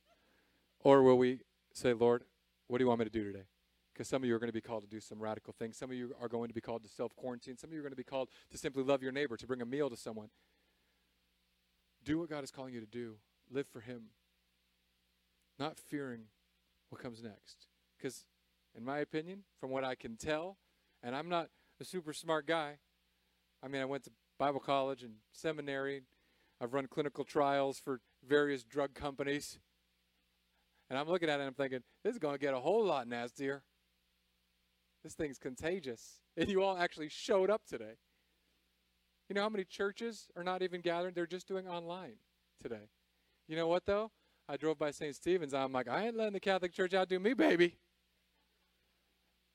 Or 0.81 1.03
will 1.03 1.17
we 1.17 1.41
say, 1.73 1.95
Lord, 1.95 2.25
what 2.69 2.79
do 2.79 2.85
you 2.85 2.89
want 2.89 2.99
me 3.01 3.07
to 3.07 3.11
do 3.11 3.25
today? 3.25 3.45
Because 3.93 4.09
some 4.09 4.23
of 4.23 4.29
you 4.29 4.35
are 4.35 4.39
going 4.39 4.49
to 4.49 4.53
be 4.53 4.61
called 4.61 4.83
to 4.83 4.89
do 4.89 5.01
some 5.01 5.19
radical 5.19 5.55
things. 5.59 5.79
Some 5.79 5.91
of 5.91 5.97
you 5.97 6.15
are 6.21 6.29
going 6.29 6.49
to 6.49 6.55
be 6.55 6.61
called 6.61 6.83
to 6.83 6.89
self 6.89 7.15
quarantine. 7.17 7.57
Some 7.57 7.71
of 7.71 7.75
you 7.75 7.81
are 7.81 7.83
going 7.83 7.93
to 7.93 7.97
be 7.97 8.05
called 8.05 8.29
to 8.51 8.59
simply 8.59 8.83
love 8.83 9.03
your 9.03 9.13
neighbor, 9.13 9.37
to 9.37 9.47
bring 9.47 9.63
a 9.63 9.67
meal 9.67 9.89
to 9.89 9.97
someone. 9.97 10.29
Do 12.05 12.19
what 12.19 12.29
God 12.29 12.45
is 12.45 12.51
calling 12.51 12.75
you 12.75 12.81
to 12.81 12.87
do. 12.87 13.15
Live 13.51 13.67
for 13.67 13.81
Him. 13.81 14.11
Not 15.59 15.79
fearing 15.79 16.25
what 16.91 17.01
comes 17.01 17.23
next. 17.23 17.69
Because 17.97 18.25
in 18.77 18.85
my 18.85 18.99
opinion, 18.99 19.45
from 19.59 19.71
what 19.71 19.85
I 19.85 19.95
can 19.95 20.17
tell, 20.17 20.59
and 21.03 21.15
I'm 21.15 21.29
not 21.29 21.49
a 21.81 21.85
super 21.85 22.13
smart 22.13 22.47
guy. 22.47 22.79
I 23.63 23.69
mean, 23.69 23.81
I 23.81 23.85
went 23.85 24.05
to 24.05 24.11
Bible 24.39 24.61
college 24.61 25.03
and 25.03 25.15
seminary. 25.33 26.03
I've 26.61 26.75
run 26.75 26.87
clinical 26.89 27.25
trials 27.25 27.79
for 27.79 28.01
various 28.27 28.65
drug 28.65 28.95
companies. 28.95 29.59
And 30.91 30.99
I'm 30.99 31.09
looking 31.09 31.29
at 31.29 31.35
it 31.35 31.43
and 31.43 31.49
I'm 31.49 31.55
thinking, 31.55 31.81
this 32.03 32.13
is 32.13 32.19
going 32.19 32.35
to 32.35 32.39
get 32.39 32.55
a 32.55 32.61
whole 32.61 32.85
lot 32.85 33.09
nastier. 33.09 33.63
This 35.03 35.15
thing's 35.15 35.39
contagious. 35.39 36.21
And 36.37 36.49
you 36.49 36.63
all 36.63 36.77
actually 36.77 37.09
showed 37.09 37.51
up 37.51 37.63
today. 37.69 37.95
You 39.29 39.35
know 39.35 39.43
how 39.43 39.49
many 39.49 39.65
churches 39.65 40.27
are 40.37 40.45
not 40.45 40.63
even 40.63 40.81
gathering? 40.81 41.15
They're 41.15 41.27
just 41.27 41.49
doing 41.49 41.67
online 41.69 42.17
today. 42.63 42.91
You 43.49 43.57
know 43.57 43.69
what, 43.69 43.87
though? 43.87 44.11
I 44.49 44.57
drove 44.57 44.79
by 44.79 44.91
St. 44.91 45.15
Stephen's. 45.15 45.55
I'm 45.55 45.73
like, 45.73 45.89
I 45.89 46.07
ain't 46.07 46.17
letting 46.17 46.35
the 46.35 46.41
Catholic 46.41 46.73
Church 46.73 46.93
outdo 46.93 47.19
me, 47.19 47.35
baby. 47.35 47.77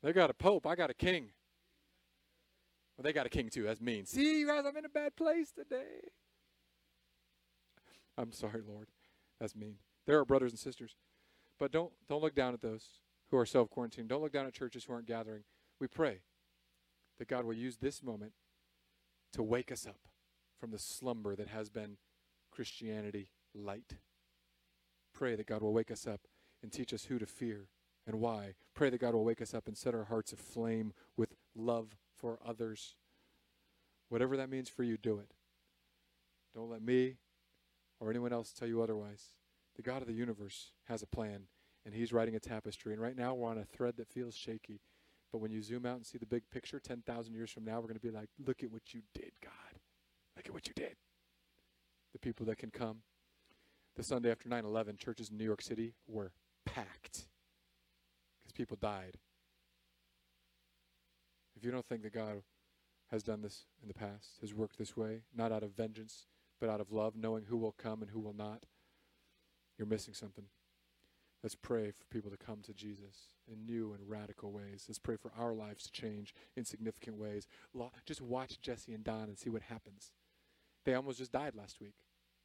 They 0.01 0.13
got 0.13 0.29
a 0.29 0.33
pope. 0.33 0.65
I 0.65 0.75
got 0.75 0.89
a 0.89 0.93
king. 0.93 1.31
Well, 2.97 3.03
they 3.03 3.13
got 3.13 3.25
a 3.25 3.29
king 3.29 3.49
too. 3.49 3.63
That's 3.63 3.81
mean. 3.81 4.05
See, 4.05 4.39
you 4.39 4.47
guys, 4.47 4.63
I'm 4.65 4.75
in 4.75 4.85
a 4.85 4.89
bad 4.89 5.15
place 5.15 5.51
today. 5.51 6.01
I'm 8.19 8.33
sorry, 8.33 8.61
Lord. 8.67 8.89
That's 9.39 9.55
mean. 9.55 9.75
There 10.05 10.19
are 10.19 10.25
brothers 10.25 10.51
and 10.51 10.59
sisters, 10.59 10.95
but 11.57 11.71
don't 11.71 11.91
don't 12.09 12.21
look 12.21 12.35
down 12.35 12.53
at 12.53 12.61
those 12.61 12.99
who 13.31 13.37
are 13.37 13.45
self 13.45 13.69
quarantined. 13.69 14.09
Don't 14.09 14.21
look 14.21 14.33
down 14.33 14.45
at 14.45 14.53
churches 14.53 14.83
who 14.83 14.93
aren't 14.93 15.07
gathering. 15.07 15.43
We 15.79 15.87
pray 15.87 16.19
that 17.17 17.29
God 17.29 17.45
will 17.45 17.53
use 17.53 17.77
this 17.77 18.03
moment 18.03 18.33
to 19.33 19.41
wake 19.43 19.71
us 19.71 19.87
up 19.87 20.01
from 20.59 20.71
the 20.71 20.79
slumber 20.79 21.35
that 21.35 21.47
has 21.47 21.69
been 21.69 21.97
Christianity 22.51 23.29
light. 23.53 23.95
Pray 25.13 25.35
that 25.35 25.47
God 25.47 25.61
will 25.61 25.73
wake 25.73 25.91
us 25.91 26.05
up 26.05 26.21
and 26.61 26.71
teach 26.71 26.93
us 26.93 27.05
who 27.05 27.19
to 27.19 27.25
fear 27.25 27.69
and 28.05 28.19
why. 28.19 28.55
Pray 28.73 28.89
that 28.89 28.99
God 28.99 29.13
will 29.13 29.23
wake 29.23 29.41
us 29.41 29.53
up 29.53 29.67
and 29.67 29.77
set 29.77 29.95
our 29.95 30.05
hearts 30.05 30.33
aflame 30.33 30.93
with 31.15 31.35
love 31.55 31.95
for 32.17 32.39
others. 32.45 32.95
Whatever 34.09 34.35
that 34.35 34.49
means 34.49 34.67
for 34.67 34.83
you, 34.83 34.97
do 34.97 35.19
it. 35.19 35.31
Don't 36.53 36.69
let 36.69 36.81
me 36.81 37.17
or 37.99 38.09
anyone 38.09 38.33
else 38.33 38.51
tell 38.51 38.67
you 38.67 38.81
otherwise. 38.81 39.33
The 39.75 39.81
God 39.81 40.01
of 40.01 40.07
the 40.07 40.13
universe 40.13 40.71
has 40.87 41.01
a 41.01 41.07
plan, 41.07 41.43
and 41.85 41.93
He's 41.93 42.13
writing 42.13 42.35
a 42.35 42.39
tapestry. 42.39 42.93
And 42.93 43.01
right 43.01 43.15
now, 43.15 43.33
we're 43.33 43.49
on 43.49 43.57
a 43.57 43.65
thread 43.65 43.97
that 43.97 44.11
feels 44.11 44.35
shaky. 44.35 44.81
But 45.31 45.39
when 45.39 45.51
you 45.51 45.61
zoom 45.61 45.85
out 45.85 45.97
and 45.97 46.05
see 46.05 46.17
the 46.17 46.25
big 46.25 46.43
picture, 46.51 46.79
10,000 46.79 47.33
years 47.33 47.51
from 47.51 47.63
now, 47.63 47.75
we're 47.75 47.87
going 47.87 47.93
to 47.93 47.99
be 47.99 48.09
like, 48.09 48.29
look 48.45 48.63
at 48.63 48.71
what 48.71 48.93
you 48.93 49.01
did, 49.13 49.31
God. 49.43 49.79
Look 50.35 50.47
at 50.47 50.53
what 50.53 50.67
you 50.67 50.73
did. 50.73 50.95
The 52.13 52.19
people 52.19 52.45
that 52.47 52.57
can 52.57 52.71
come. 52.71 53.03
The 53.95 54.03
Sunday 54.03 54.31
after 54.31 54.49
9 54.49 54.65
11, 54.65 54.97
churches 54.97 55.29
in 55.29 55.37
New 55.37 55.43
York 55.43 55.61
City 55.61 55.93
were 56.07 56.31
packed 56.65 57.27
because 58.39 58.53
people 58.53 58.77
died. 58.79 59.17
If 61.55 61.65
you 61.65 61.71
don't 61.71 61.85
think 61.85 62.03
that 62.03 62.13
God 62.13 62.41
has 63.11 63.23
done 63.23 63.41
this 63.41 63.65
in 63.81 63.87
the 63.87 63.93
past, 63.93 64.37
has 64.41 64.53
worked 64.53 64.77
this 64.77 64.95
way, 64.95 65.23
not 65.35 65.51
out 65.51 65.63
of 65.63 65.71
vengeance, 65.71 66.27
but 66.59 66.69
out 66.69 66.81
of 66.81 66.91
love, 66.91 67.15
knowing 67.15 67.45
who 67.45 67.57
will 67.57 67.71
come 67.71 68.01
and 68.01 68.11
who 68.11 68.19
will 68.19 68.33
not, 68.33 68.63
you're 69.77 69.87
missing 69.87 70.13
something. 70.13 70.45
Let's 71.41 71.55
pray 71.55 71.91
for 71.91 72.05
people 72.11 72.29
to 72.31 72.37
come 72.37 72.59
to 72.63 72.73
Jesus 72.73 73.29
in 73.49 73.65
new 73.65 73.93
and 73.93 74.09
radical 74.09 74.51
ways. 74.51 74.85
Let's 74.89 74.99
pray 74.99 75.15
for 75.15 75.31
our 75.39 75.53
lives 75.53 75.85
to 75.85 75.91
change 75.91 76.33
in 76.57 76.65
significant 76.65 77.17
ways. 77.17 77.47
Just 78.05 78.21
watch 78.21 78.59
Jesse 78.59 78.93
and 78.93 79.05
Don 79.05 79.29
and 79.29 79.37
see 79.37 79.49
what 79.49 79.61
happens. 79.61 80.11
They 80.83 80.93
almost 80.93 81.19
just 81.19 81.31
died 81.31 81.55
last 81.55 81.79
week. 81.79 81.93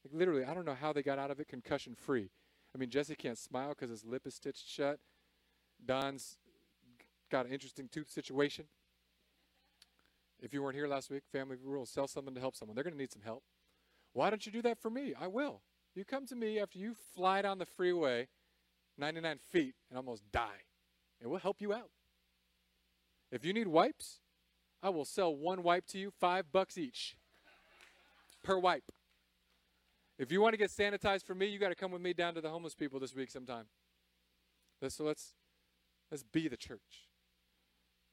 Like 0.04 0.14
literally, 0.16 0.44
I 0.44 0.54
don't 0.54 0.64
know 0.64 0.76
how 0.80 0.92
they 0.92 1.02
got 1.02 1.18
out 1.18 1.32
of 1.32 1.40
it 1.40 1.48
concussion 1.48 1.96
free. 1.96 2.30
I 2.72 2.78
mean, 2.78 2.90
Jesse 2.90 3.16
can't 3.16 3.38
smile 3.38 3.70
because 3.70 3.90
his 3.90 4.04
lip 4.04 4.26
is 4.26 4.34
stitched 4.36 4.68
shut. 4.68 5.00
Don's 5.84 6.36
got 7.32 7.46
an 7.46 7.52
interesting 7.52 7.88
tooth 7.90 8.10
situation. 8.10 8.66
If 10.40 10.52
you 10.52 10.62
weren't 10.62 10.76
here 10.76 10.86
last 10.86 11.10
week, 11.10 11.22
family 11.32 11.56
rules 11.64 11.90
sell 11.90 12.06
something 12.06 12.34
to 12.34 12.40
help 12.40 12.54
someone. 12.54 12.74
They're 12.74 12.84
going 12.84 12.94
to 12.94 13.00
need 13.00 13.12
some 13.12 13.22
help. 13.22 13.42
Why 14.14 14.30
don't 14.30 14.46
you 14.46 14.50
do 14.50 14.62
that 14.62 14.80
for 14.80 14.88
me? 14.88 15.12
I 15.20 15.26
will. 15.26 15.60
You 15.94 16.06
come 16.06 16.26
to 16.26 16.34
me 16.34 16.58
after 16.58 16.78
you 16.78 16.94
fly 17.14 17.42
down 17.42 17.58
the 17.58 17.66
freeway 17.66 18.28
99 18.96 19.38
feet 19.52 19.74
and 19.90 19.98
almost 19.98 20.22
die, 20.32 20.64
and 21.20 21.30
we'll 21.30 21.40
help 21.40 21.60
you 21.60 21.74
out. 21.74 21.90
If 23.30 23.44
you 23.44 23.52
need 23.52 23.68
wipes, 23.68 24.20
I 24.82 24.88
will 24.88 25.04
sell 25.04 25.34
one 25.34 25.62
wipe 25.62 25.86
to 25.88 25.98
you, 25.98 26.10
five 26.10 26.50
bucks 26.50 26.78
each 26.78 27.16
per 28.42 28.58
wipe. 28.58 28.90
If 30.18 30.32
you 30.32 30.40
want 30.40 30.54
to 30.54 30.58
get 30.58 30.70
sanitized 30.70 31.24
for 31.24 31.34
me, 31.34 31.46
you 31.46 31.58
got 31.58 31.68
to 31.68 31.74
come 31.74 31.90
with 31.90 32.00
me 32.00 32.14
down 32.14 32.34
to 32.34 32.40
the 32.40 32.48
homeless 32.48 32.74
people 32.74 32.98
this 32.98 33.14
week 33.14 33.30
sometime. 33.30 33.66
So 34.88 35.04
let's 35.04 35.34
Let's 36.14 36.22
be 36.22 36.46
the 36.46 36.56
church. 36.56 37.08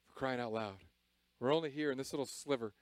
For 0.08 0.14
crying 0.14 0.40
out 0.40 0.54
loud. 0.54 0.86
We're 1.40 1.54
only 1.54 1.70
here 1.70 1.92
in 1.92 2.00
this 2.00 2.12
little 2.14 2.26
sliver 2.26 2.74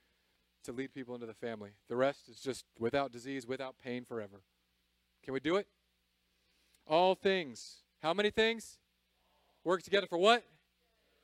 to 0.63 0.71
lead 0.71 0.93
people 0.93 1.15
into 1.15 1.27
the 1.27 1.33
family. 1.33 1.71
The 1.87 1.95
rest 1.95 2.29
is 2.29 2.39
just 2.39 2.65
without 2.77 3.11
disease, 3.11 3.47
without 3.47 3.75
pain 3.83 4.05
forever. 4.05 4.41
Can 5.23 5.33
we 5.33 5.39
do 5.39 5.55
it? 5.55 5.67
All 6.87 7.15
things. 7.15 7.83
How 8.01 8.13
many 8.13 8.29
things? 8.29 8.79
Work 9.63 9.83
together 9.83 10.07
for 10.07 10.17
what? 10.17 10.43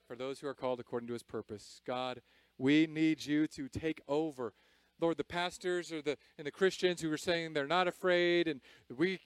For 0.08 0.16
those 0.16 0.40
who 0.40 0.48
are 0.48 0.54
called 0.54 0.80
according 0.80 1.08
to 1.08 1.14
his 1.14 1.24
purpose. 1.24 1.82
God, 1.86 2.22
we 2.58 2.88
need 2.88 3.26
you 3.26 3.48
to 3.48 3.68
take 3.68 4.02
over. 4.08 4.54
Lord, 5.02 5.18
the 5.18 5.24
pastors 5.24 5.92
or 5.92 6.02
the 6.02 6.18
and 6.38 6.48
the 6.48 6.52
Christians 6.52 7.02
who 7.02 7.12
are 7.12 7.18
saying 7.18 7.54
they're 7.54 7.68
not 7.68 7.88
afraid 7.88 8.48
and 8.48 8.62
we 8.96 9.20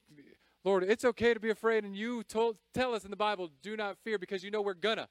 Lord, 0.66 0.84
it's 0.84 1.06
okay 1.06 1.34
to 1.34 1.40
be 1.40 1.50
afraid, 1.50 1.86
and 1.86 1.96
you 1.96 2.22
told, 2.24 2.58
tell 2.74 2.94
us 2.94 3.06
in 3.06 3.12
the 3.12 3.18
Bible, 3.18 3.50
do 3.62 3.78
not 3.78 3.98
fear 4.04 4.18
because 4.18 4.44
you 4.44 4.52
know 4.52 4.62
we're 4.62 4.74
gonna. 4.74 5.08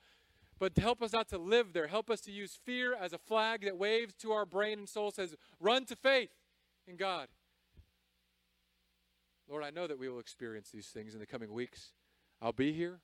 But 0.59 0.77
help 0.77 1.03
us 1.03 1.13
not 1.13 1.29
to 1.29 1.39
live 1.39 1.73
there. 1.73 1.87
Help 1.87 2.11
us 2.11 2.21
to 2.23 2.33
use 2.33 2.59
fear 2.65 2.95
as 2.95 3.13
a 3.13 3.19
flag 3.19 3.65
that 3.65 3.77
waves 3.77 4.15
to 4.21 4.33
our 4.33 4.45
brain 4.45 4.81
and 4.81 4.89
soul, 4.89 5.11
says, 5.11 5.37
run 5.61 5.85
to 5.87 5.97
faith 5.97 6.31
in 6.87 6.97
God. 6.97 7.29
Lord, 9.49 9.65
I 9.65 9.71
know 9.71 9.87
that 9.87 9.99
we 9.99 10.09
will 10.09 10.19
experience 10.19 10.71
these 10.71 10.89
things 10.89 11.15
in 11.15 11.21
the 11.21 11.27
coming 11.27 11.53
weeks. 11.53 11.93
I'll 12.43 12.53
be 12.53 12.73
here. 12.73 13.01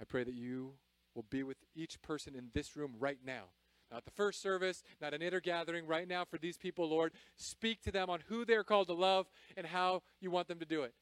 I 0.00 0.04
pray 0.04 0.24
that 0.24 0.34
you 0.34 0.74
will 1.14 1.24
be 1.30 1.42
with 1.42 1.58
each 1.74 2.02
person 2.02 2.34
in 2.34 2.50
this 2.52 2.76
room 2.76 2.94
right 2.98 3.18
now. 3.24 3.44
Not 3.92 4.04
the 4.04 4.10
first 4.10 4.42
service, 4.42 4.82
not 5.00 5.14
an 5.14 5.22
inner 5.22 5.40
gathering, 5.40 5.86
right 5.86 6.08
now 6.08 6.24
for 6.24 6.38
these 6.38 6.56
people, 6.56 6.88
Lord. 6.88 7.12
Speak 7.36 7.80
to 7.82 7.92
them 7.92 8.10
on 8.10 8.20
who 8.28 8.44
they're 8.44 8.64
called 8.64 8.88
to 8.88 8.94
love 8.94 9.28
and 9.56 9.66
how 9.66 10.02
you 10.20 10.30
want 10.30 10.48
them 10.48 10.58
to 10.58 10.64
do 10.64 10.82
it. 10.82 10.94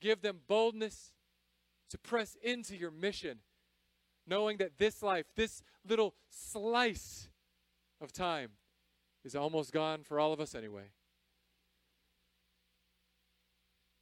Give 0.00 0.20
them 0.20 0.40
boldness 0.46 1.12
to 1.88 1.98
press 1.98 2.36
into 2.42 2.76
your 2.76 2.90
mission, 2.90 3.38
knowing 4.26 4.56
that 4.58 4.78
this 4.78 5.02
life, 5.02 5.26
this 5.36 5.62
little 5.88 6.14
slice 6.30 7.28
of 8.00 8.12
time, 8.12 8.50
is 9.24 9.34
almost 9.34 9.72
gone 9.72 10.02
for 10.02 10.20
all 10.20 10.32
of 10.32 10.40
us 10.40 10.54
anyway. 10.54 10.90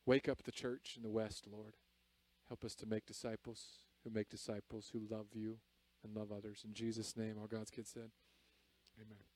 Wake 0.06 0.28
up 0.28 0.42
the 0.42 0.52
church 0.52 0.94
in 0.96 1.02
the 1.02 1.08
West, 1.08 1.46
Lord. 1.50 1.76
Help 2.48 2.64
us 2.64 2.74
to 2.76 2.86
make 2.86 3.06
disciples 3.06 3.78
who 4.02 4.10
make 4.10 4.28
disciples 4.28 4.90
who 4.92 5.00
love 5.10 5.28
you 5.32 5.56
and 6.02 6.14
love 6.14 6.30
others. 6.30 6.62
In 6.64 6.74
Jesus' 6.74 7.16
name, 7.16 7.36
all 7.40 7.46
God's 7.46 7.70
kids 7.70 7.90
said, 7.90 8.10
Amen. 9.00 9.33